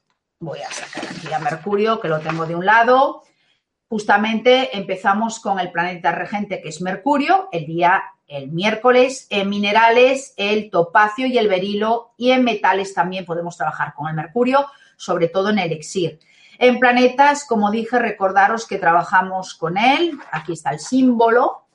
Voy 0.43 0.59
a 0.59 0.69
sacar 0.69 1.05
aquí 1.09 1.31
a 1.31 1.39
Mercurio, 1.39 2.01
que 2.01 2.09
lo 2.09 2.19
tengo 2.19 2.45
de 2.45 2.53
un 2.53 2.65
lado. 2.65 3.23
Justamente 3.87 4.75
empezamos 4.77 5.39
con 5.39 5.57
el 5.57 5.71
planeta 5.71 6.11
regente, 6.11 6.61
que 6.61 6.67
es 6.67 6.81
Mercurio, 6.81 7.47
el 7.53 7.65
día 7.65 8.03
el 8.27 8.51
miércoles, 8.51 9.25
en 9.29 9.49
minerales 9.49 10.33
el 10.35 10.69
topacio 10.69 11.27
y 11.27 11.37
el 11.37 11.47
berilo 11.47 12.11
y 12.17 12.31
en 12.31 12.43
metales 12.43 12.93
también 12.93 13.23
podemos 13.23 13.55
trabajar 13.55 13.93
con 13.93 14.09
el 14.09 14.15
mercurio, 14.15 14.65
sobre 14.97 15.29
todo 15.29 15.49
en 15.49 15.59
elixir. 15.59 16.19
En 16.57 16.77
planetas, 16.77 17.45
como 17.45 17.71
dije, 17.71 17.97
recordaros 17.97 18.67
que 18.67 18.77
trabajamos 18.77 19.53
con 19.53 19.77
él, 19.77 20.19
aquí 20.29 20.53
está 20.53 20.71
el 20.71 20.79
símbolo, 20.79 21.67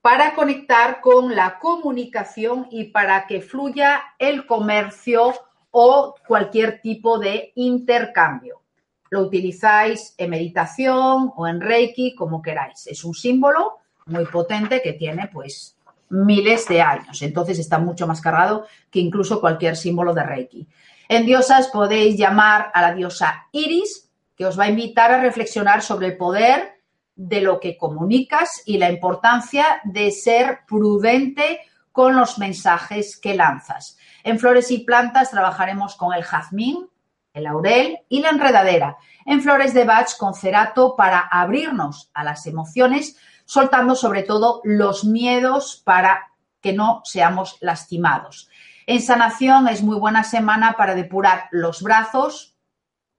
para 0.00 0.36
conectar 0.36 1.00
con 1.00 1.34
la 1.34 1.58
comunicación 1.58 2.68
y 2.70 2.84
para 2.84 3.26
que 3.26 3.40
fluya 3.40 4.02
el 4.20 4.46
comercio 4.46 5.34
o 5.72 6.14
cualquier 6.26 6.80
tipo 6.80 7.18
de 7.18 7.52
intercambio. 7.56 8.62
Lo 9.10 9.20
utilizáis 9.20 10.14
en 10.16 10.30
meditación 10.30 11.32
o 11.36 11.46
en 11.46 11.60
Reiki, 11.60 12.14
como 12.14 12.40
queráis. 12.40 12.86
Es 12.86 13.04
un 13.04 13.14
símbolo 13.14 13.78
muy 14.06 14.24
potente 14.26 14.80
que 14.80 14.94
tiene 14.94 15.28
pues 15.32 15.76
miles 16.08 16.68
de 16.68 16.80
años. 16.80 17.20
Entonces 17.22 17.58
está 17.58 17.78
mucho 17.78 18.06
más 18.06 18.20
cargado 18.20 18.66
que 18.90 19.00
incluso 19.00 19.40
cualquier 19.40 19.76
símbolo 19.76 20.14
de 20.14 20.22
Reiki. 20.22 20.68
En 21.08 21.26
diosas 21.26 21.68
podéis 21.68 22.16
llamar 22.16 22.70
a 22.72 22.82
la 22.82 22.94
diosa 22.94 23.48
Iris, 23.52 24.08
que 24.36 24.46
os 24.46 24.58
va 24.58 24.64
a 24.64 24.70
invitar 24.70 25.10
a 25.10 25.20
reflexionar 25.20 25.82
sobre 25.82 26.06
el 26.08 26.16
poder 26.16 26.80
de 27.14 27.40
lo 27.40 27.60
que 27.60 27.76
comunicas 27.76 28.62
y 28.64 28.78
la 28.78 28.90
importancia 28.90 29.80
de 29.84 30.10
ser 30.10 30.60
prudente 30.66 31.60
con 31.92 32.16
los 32.16 32.38
mensajes 32.38 33.18
que 33.18 33.34
lanzas. 33.34 33.98
En 34.24 34.38
flores 34.38 34.70
y 34.70 34.78
plantas 34.78 35.30
trabajaremos 35.30 35.96
con 35.96 36.14
el 36.14 36.22
jazmín, 36.22 36.88
el 37.32 37.44
laurel 37.44 37.98
y 38.08 38.20
la 38.20 38.30
enredadera. 38.30 38.98
En 39.24 39.40
flores 39.40 39.74
de 39.74 39.84
Bach 39.84 40.16
con 40.18 40.34
cerato 40.34 40.96
para 40.96 41.20
abrirnos 41.20 42.10
a 42.14 42.24
las 42.24 42.46
emociones 42.46 43.16
soltando 43.44 43.94
sobre 43.94 44.22
todo 44.22 44.60
los 44.64 45.04
miedos 45.04 45.82
para 45.84 46.32
que 46.60 46.72
no 46.72 47.02
seamos 47.04 47.58
lastimados. 47.60 48.48
En 48.86 49.00
sanación 49.00 49.68
es 49.68 49.82
muy 49.82 49.96
buena 49.96 50.24
semana 50.24 50.74
para 50.76 50.94
depurar 50.94 51.48
los 51.50 51.82
brazos, 51.82 52.56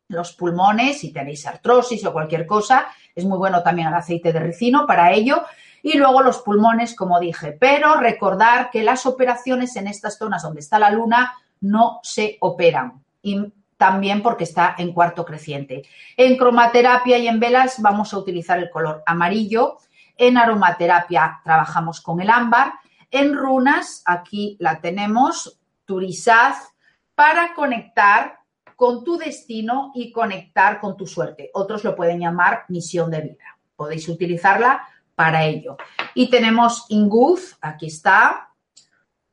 los 0.08 0.34
pulmones, 0.34 1.00
si 1.00 1.12
tenéis 1.12 1.46
artrosis 1.46 2.06
o 2.06 2.14
cualquier 2.14 2.46
cosa, 2.46 2.88
es 3.16 3.26
muy 3.26 3.38
bueno 3.38 3.64
también 3.64 3.88
el 3.88 3.94
aceite 3.94 4.34
de 4.34 4.40
ricino 4.40 4.86
para 4.86 5.12
ello. 5.12 5.44
Y 5.84 5.98
luego 5.98 6.24
los 6.24 6.40
pulmones, 6.40 6.96
como 6.96 7.20
dije, 7.20 7.56
pero 7.60 7.98
recordar 7.98 8.72
que 8.72 8.84
las 8.84 9.06
operaciones 9.06 9.76
en 9.76 9.86
estas 9.86 10.18
zonas 10.18 10.42
donde 10.42 10.62
está 10.62 10.80
la 10.80 10.90
luna 10.90 11.34
no 11.62 12.00
se 12.02 12.38
operan. 12.40 13.04
Y 13.22 13.54
también 13.78 14.24
porque 14.24 14.46
está 14.46 14.74
en 14.78 14.94
cuarto 14.94 15.26
creciente. 15.26 15.84
En 16.18 16.38
cromaterapia 16.38 17.20
y 17.20 17.28
en 17.28 17.40
velas 17.40 17.82
vamos 17.82 18.14
a 18.14 18.18
utilizar 18.18 18.58
el 18.58 18.72
color 18.72 19.04
amarillo 19.06 19.78
en 20.18 20.38
aromaterapia 20.38 21.42
trabajamos 21.44 22.02
con 22.02 22.22
el 22.22 22.30
ámbar. 22.30 22.74
En 23.10 23.36
runas, 23.36 24.04
aquí 24.06 24.58
la 24.60 24.80
tenemos, 24.80 25.60
Turizaz, 25.86 26.74
para 27.16 27.54
conectar 27.54 28.40
con 28.76 29.04
tu 29.04 29.18
destino 29.18 29.92
y 29.94 30.12
conectar 30.12 30.80
con 30.80 30.98
tu 30.98 31.08
suerte. 31.08 31.50
Otros 31.54 31.84
lo 31.84 31.96
pueden 31.96 32.20
llamar 32.20 32.66
misión 32.70 33.12
de 33.12 33.22
vida. 33.22 33.58
Podéis 33.76 34.08
utilizarla 34.10 34.88
para 35.16 35.46
ello. 35.46 35.78
Y 36.14 36.30
tenemos 36.30 36.86
Inguz, 36.90 37.58
aquí 37.62 37.88
está, 37.88 38.50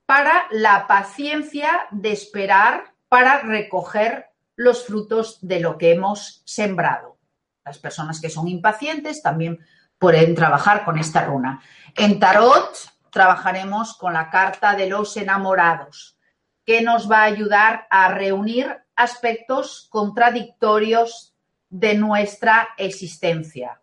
para 0.06 0.46
la 0.50 0.86
paciencia 0.86 1.86
de 1.90 2.12
esperar 2.12 2.94
para 3.08 3.40
recoger 3.40 4.30
los 4.56 4.84
frutos 4.84 5.38
de 5.40 5.60
lo 5.60 5.78
que 5.78 5.92
hemos 5.92 6.42
sembrado. 6.44 7.18
Las 7.64 7.78
personas 7.78 8.20
que 8.20 8.30
son 8.30 8.48
impacientes 8.48 9.22
también 9.22 9.58
pueden 9.98 10.34
trabajar 10.34 10.84
con 10.84 10.98
esta 10.98 11.24
runa. 11.24 11.62
En 11.94 12.18
tarot 12.18 12.76
trabajaremos 13.10 13.96
con 13.96 14.14
la 14.14 14.30
carta 14.30 14.74
de 14.74 14.88
los 14.88 15.16
enamorados, 15.16 16.18
que 16.64 16.82
nos 16.82 17.10
va 17.10 17.20
a 17.20 17.24
ayudar 17.24 17.86
a 17.90 18.08
reunir 18.08 18.76
aspectos 18.96 19.88
contradictorios 19.90 21.29
de 21.70 21.94
nuestra 21.94 22.70
existencia, 22.76 23.80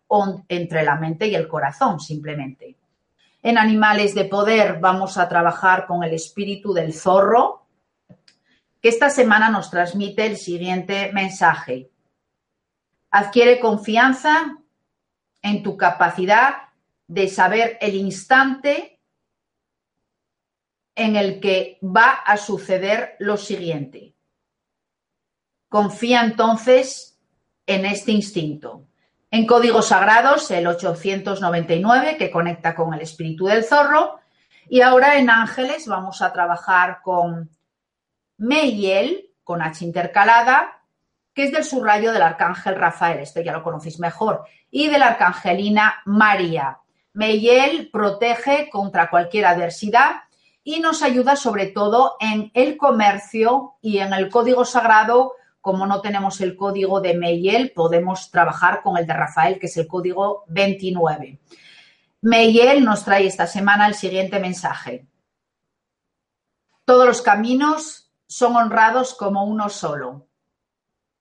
entre 0.48 0.84
la 0.84 0.96
mente 0.96 1.26
y 1.26 1.34
el 1.34 1.48
corazón, 1.48 1.98
simplemente. 1.98 2.76
En 3.42 3.56
animales 3.56 4.14
de 4.14 4.26
poder 4.26 4.78
vamos 4.78 5.16
a 5.16 5.28
trabajar 5.28 5.86
con 5.86 6.04
el 6.04 6.12
espíritu 6.12 6.74
del 6.74 6.92
zorro, 6.92 7.66
que 8.80 8.90
esta 8.90 9.08
semana 9.08 9.48
nos 9.48 9.70
transmite 9.70 10.26
el 10.26 10.36
siguiente 10.36 11.10
mensaje. 11.12 11.90
Adquiere 13.10 13.58
confianza 13.58 14.58
en 15.40 15.62
tu 15.62 15.76
capacidad 15.78 16.68
de 17.06 17.28
saber 17.28 17.78
el 17.80 17.94
instante 17.94 19.00
en 20.94 21.16
el 21.16 21.40
que 21.40 21.78
va 21.82 22.10
a 22.10 22.36
suceder 22.36 23.16
lo 23.18 23.38
siguiente. 23.38 24.14
Confía 25.70 26.22
entonces 26.22 27.17
en 27.68 27.86
este 27.86 28.10
instinto. 28.10 28.86
En 29.30 29.46
códigos 29.46 29.88
sagrados, 29.88 30.50
el 30.50 30.66
899, 30.66 32.16
que 32.16 32.30
conecta 32.30 32.74
con 32.74 32.94
el 32.94 33.02
espíritu 33.02 33.46
del 33.46 33.62
zorro. 33.62 34.18
Y 34.68 34.80
ahora 34.80 35.18
en 35.18 35.30
ángeles 35.30 35.86
vamos 35.86 36.22
a 36.22 36.32
trabajar 36.32 37.00
con 37.02 37.50
Meiel, 38.38 39.30
con 39.44 39.62
H 39.62 39.84
intercalada, 39.84 40.82
que 41.34 41.44
es 41.44 41.52
del 41.52 41.64
subrayo 41.64 42.12
del 42.12 42.22
arcángel 42.22 42.74
Rafael, 42.74 43.20
esto 43.20 43.40
ya 43.40 43.52
lo 43.52 43.62
conocéis 43.62 44.00
mejor, 44.00 44.44
y 44.70 44.88
de 44.88 44.98
la 44.98 45.08
arcangelina 45.08 46.02
María. 46.04 46.78
Meyel 47.12 47.90
protege 47.92 48.68
contra 48.70 49.10
cualquier 49.10 49.46
adversidad 49.46 50.22
y 50.64 50.80
nos 50.80 51.02
ayuda 51.02 51.36
sobre 51.36 51.66
todo 51.66 52.16
en 52.20 52.50
el 52.54 52.76
comercio 52.76 53.74
y 53.80 53.98
en 53.98 54.12
el 54.12 54.28
código 54.28 54.64
sagrado. 54.64 55.34
Como 55.68 55.86
no 55.86 56.00
tenemos 56.00 56.40
el 56.40 56.56
código 56.56 57.02
de 57.02 57.12
Meyel, 57.12 57.72
podemos 57.72 58.30
trabajar 58.30 58.80
con 58.82 58.96
el 58.96 59.06
de 59.06 59.12
Rafael, 59.12 59.58
que 59.58 59.66
es 59.66 59.76
el 59.76 59.86
código 59.86 60.44
29. 60.48 61.38
Meyel 62.22 62.82
nos 62.82 63.04
trae 63.04 63.26
esta 63.26 63.46
semana 63.46 63.86
el 63.86 63.92
siguiente 63.92 64.40
mensaje. 64.40 65.06
Todos 66.86 67.06
los 67.06 67.20
caminos 67.20 68.10
son 68.26 68.56
honrados 68.56 69.12
como 69.12 69.44
uno 69.44 69.68
solo 69.68 70.26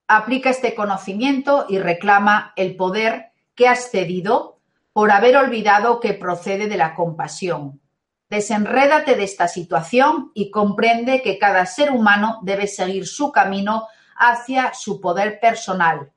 aplica 0.07 0.49
este 0.49 0.75
conocimiento 0.75 1.65
y 1.67 1.79
reclama 1.79 2.53
el 2.55 2.77
poder 2.77 3.33
que 3.53 3.67
has 3.67 3.91
cedido 3.91 4.61
por 4.93 5.11
haber 5.11 5.35
olvidado 5.35 5.99
que 5.99 6.13
procede 6.13 6.69
de 6.69 6.77
la 6.77 6.95
compasión. 6.95 7.81
Desenrédate 8.29 9.15
de 9.15 9.25
esta 9.25 9.49
situación 9.49 10.31
y 10.33 10.51
comprende 10.51 11.21
que 11.21 11.37
cada 11.37 11.65
ser 11.65 11.91
humano 11.91 12.39
debe 12.43 12.67
seguir 12.67 13.07
su 13.07 13.33
camino 13.33 13.87
hacia 14.17 14.73
su 14.73 14.99
poder 14.99 15.39
personal 15.39 16.11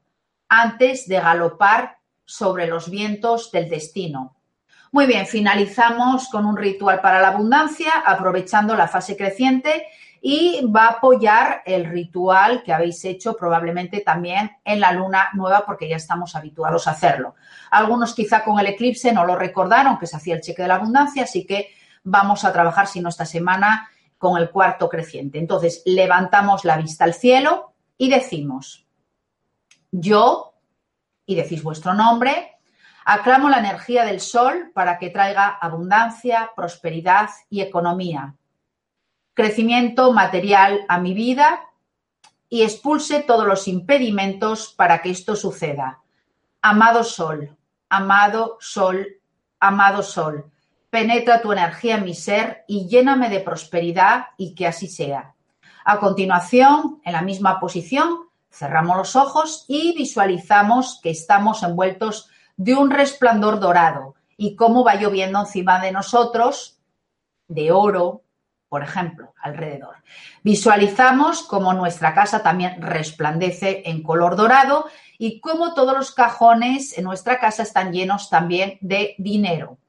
antes 0.48 1.06
de 1.06 1.20
galopar 1.20 1.98
sobre 2.24 2.66
los 2.66 2.90
vientos 2.90 3.50
del 3.52 3.68
destino. 3.68 4.36
Muy 4.92 5.06
bien, 5.06 5.26
finalizamos 5.26 6.28
con 6.28 6.46
un 6.46 6.56
ritual 6.56 7.00
para 7.00 7.20
la 7.20 7.28
abundancia, 7.28 7.92
aprovechando 8.04 8.74
la 8.74 8.88
fase 8.88 9.16
creciente 9.16 9.86
y 10.20 10.66
va 10.66 10.86
a 10.86 10.90
apoyar 10.92 11.62
el 11.64 11.84
ritual 11.86 12.62
que 12.62 12.72
habéis 12.72 13.04
hecho 13.04 13.36
probablemente 13.36 14.00
también 14.00 14.50
en 14.64 14.80
la 14.80 14.92
luna 14.92 15.28
nueva 15.34 15.64
porque 15.64 15.88
ya 15.88 15.96
estamos 15.96 16.34
habituados 16.34 16.88
a 16.88 16.90
hacerlo. 16.90 17.36
Algunos 17.70 18.14
quizá 18.14 18.42
con 18.42 18.58
el 18.58 18.66
eclipse 18.66 19.12
no 19.12 19.24
lo 19.24 19.36
recordaron 19.36 19.98
que 19.98 20.06
se 20.06 20.16
hacía 20.16 20.34
el 20.34 20.40
cheque 20.40 20.62
de 20.62 20.68
la 20.68 20.74
abundancia, 20.74 21.22
así 21.22 21.46
que 21.46 21.68
vamos 22.02 22.44
a 22.44 22.52
trabajar, 22.52 22.86
si 22.86 23.00
no 23.00 23.08
esta 23.08 23.24
semana, 23.24 23.88
con 24.18 24.36
el 24.36 24.50
cuarto 24.50 24.88
creciente. 24.88 25.38
Entonces, 25.38 25.82
levantamos 25.86 26.64
la 26.64 26.76
vista 26.76 27.04
al 27.04 27.14
cielo 27.14 27.69
y 28.00 28.08
decimos, 28.08 28.86
yo, 29.92 30.54
y 31.26 31.34
decís 31.34 31.62
vuestro 31.62 31.92
nombre, 31.92 32.56
aclamo 33.04 33.50
la 33.50 33.58
energía 33.58 34.06
del 34.06 34.20
sol 34.20 34.70
para 34.72 34.98
que 34.98 35.10
traiga 35.10 35.48
abundancia, 35.48 36.50
prosperidad 36.56 37.28
y 37.50 37.60
economía, 37.60 38.36
crecimiento 39.34 40.12
material 40.12 40.80
a 40.88 40.98
mi 40.98 41.12
vida 41.12 41.60
y 42.48 42.62
expulse 42.62 43.20
todos 43.20 43.46
los 43.46 43.68
impedimentos 43.68 44.72
para 44.72 45.02
que 45.02 45.10
esto 45.10 45.36
suceda. 45.36 46.00
Amado 46.62 47.04
sol, 47.04 47.54
amado 47.90 48.56
sol, 48.60 49.20
amado 49.58 50.02
sol, 50.02 50.50
penetra 50.88 51.42
tu 51.42 51.52
energía 51.52 51.96
en 51.96 52.04
mi 52.04 52.14
ser 52.14 52.64
y 52.66 52.88
lléname 52.88 53.28
de 53.28 53.40
prosperidad 53.40 54.28
y 54.38 54.54
que 54.54 54.66
así 54.66 54.88
sea. 54.88 55.34
A 55.84 55.98
continuación, 55.98 57.00
en 57.04 57.12
la 57.12 57.22
misma 57.22 57.60
posición, 57.60 58.28
cerramos 58.50 58.96
los 58.96 59.16
ojos 59.16 59.64
y 59.68 59.94
visualizamos 59.96 61.00
que 61.02 61.10
estamos 61.10 61.62
envueltos 61.62 62.28
de 62.56 62.74
un 62.74 62.90
resplandor 62.90 63.60
dorado 63.60 64.14
y 64.36 64.56
cómo 64.56 64.84
va 64.84 64.96
lloviendo 64.96 65.40
encima 65.40 65.80
de 65.80 65.92
nosotros 65.92 66.78
de 67.48 67.72
oro, 67.72 68.22
por 68.68 68.82
ejemplo, 68.82 69.34
alrededor. 69.42 69.96
Visualizamos 70.42 71.42
cómo 71.42 71.72
nuestra 71.72 72.14
casa 72.14 72.42
también 72.42 72.80
resplandece 72.80 73.82
en 73.86 74.02
color 74.02 74.36
dorado 74.36 74.86
y 75.18 75.40
cómo 75.40 75.74
todos 75.74 75.96
los 75.96 76.12
cajones 76.12 76.96
en 76.96 77.04
nuestra 77.04 77.40
casa 77.40 77.64
están 77.64 77.92
llenos 77.92 78.30
también 78.30 78.78
de 78.80 79.14
dinero. 79.18 79.79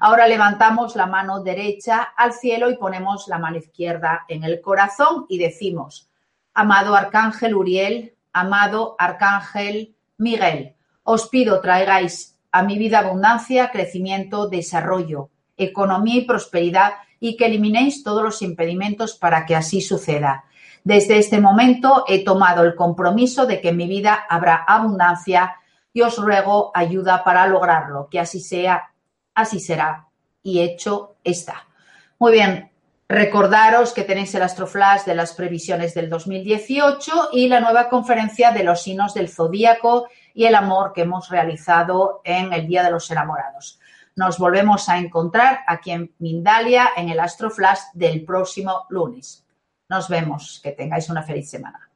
Ahora 0.00 0.26
levantamos 0.26 0.96
la 0.96 1.06
mano 1.06 1.42
derecha 1.42 2.02
al 2.16 2.32
cielo 2.32 2.70
y 2.70 2.76
ponemos 2.76 3.28
la 3.28 3.38
mano 3.38 3.58
izquierda 3.58 4.24
en 4.28 4.44
el 4.44 4.60
corazón 4.60 5.26
y 5.28 5.38
decimos, 5.38 6.10
amado 6.52 6.94
Arcángel 6.94 7.54
Uriel, 7.54 8.14
amado 8.32 8.96
Arcángel 8.98 9.96
Miguel, 10.18 10.74
os 11.04 11.28
pido 11.28 11.60
traigáis 11.60 12.38
a 12.50 12.62
mi 12.62 12.78
vida 12.78 13.00
abundancia, 13.00 13.70
crecimiento, 13.70 14.48
desarrollo, 14.48 15.30
economía 15.56 16.16
y 16.16 16.24
prosperidad 16.24 16.94
y 17.20 17.36
que 17.36 17.46
eliminéis 17.46 18.02
todos 18.02 18.22
los 18.22 18.42
impedimentos 18.42 19.14
para 19.14 19.46
que 19.46 19.56
así 19.56 19.80
suceda. 19.80 20.44
Desde 20.82 21.18
este 21.18 21.40
momento 21.40 22.04
he 22.06 22.24
tomado 22.24 22.62
el 22.62 22.74
compromiso 22.74 23.46
de 23.46 23.60
que 23.60 23.70
en 23.70 23.76
mi 23.76 23.86
vida 23.86 24.26
habrá 24.28 24.56
abundancia 24.56 25.56
y 25.92 26.02
os 26.02 26.18
ruego 26.18 26.70
ayuda 26.74 27.24
para 27.24 27.46
lograrlo, 27.46 28.08
que 28.10 28.20
así 28.20 28.40
sea 28.40 28.90
así 29.34 29.60
será 29.60 30.06
y 30.42 30.60
hecho 30.60 31.16
está. 31.24 31.66
Muy 32.18 32.32
bien, 32.32 32.70
recordaros 33.08 33.92
que 33.92 34.04
tenéis 34.04 34.34
el 34.34 34.42
Astroflash 34.42 35.04
de 35.04 35.14
las 35.14 35.34
previsiones 35.34 35.94
del 35.94 36.08
2018 36.08 37.30
y 37.32 37.48
la 37.48 37.60
nueva 37.60 37.88
conferencia 37.88 38.50
de 38.52 38.64
los 38.64 38.82
signos 38.82 39.14
del 39.14 39.28
zodíaco 39.28 40.08
y 40.32 40.44
el 40.44 40.54
amor 40.54 40.92
que 40.92 41.02
hemos 41.02 41.28
realizado 41.28 42.20
en 42.24 42.52
el 42.52 42.66
Día 42.66 42.82
de 42.82 42.90
los 42.90 43.10
Enamorados. 43.10 43.78
Nos 44.16 44.38
volvemos 44.38 44.88
a 44.88 44.98
encontrar 44.98 45.60
aquí 45.66 45.90
en 45.90 46.14
Mindalia 46.18 46.90
en 46.96 47.08
el 47.08 47.18
Astroflash 47.18 47.80
del 47.94 48.24
próximo 48.24 48.86
lunes. 48.88 49.44
Nos 49.88 50.08
vemos. 50.08 50.60
Que 50.62 50.72
tengáis 50.72 51.08
una 51.08 51.22
feliz 51.22 51.50
semana. 51.50 51.90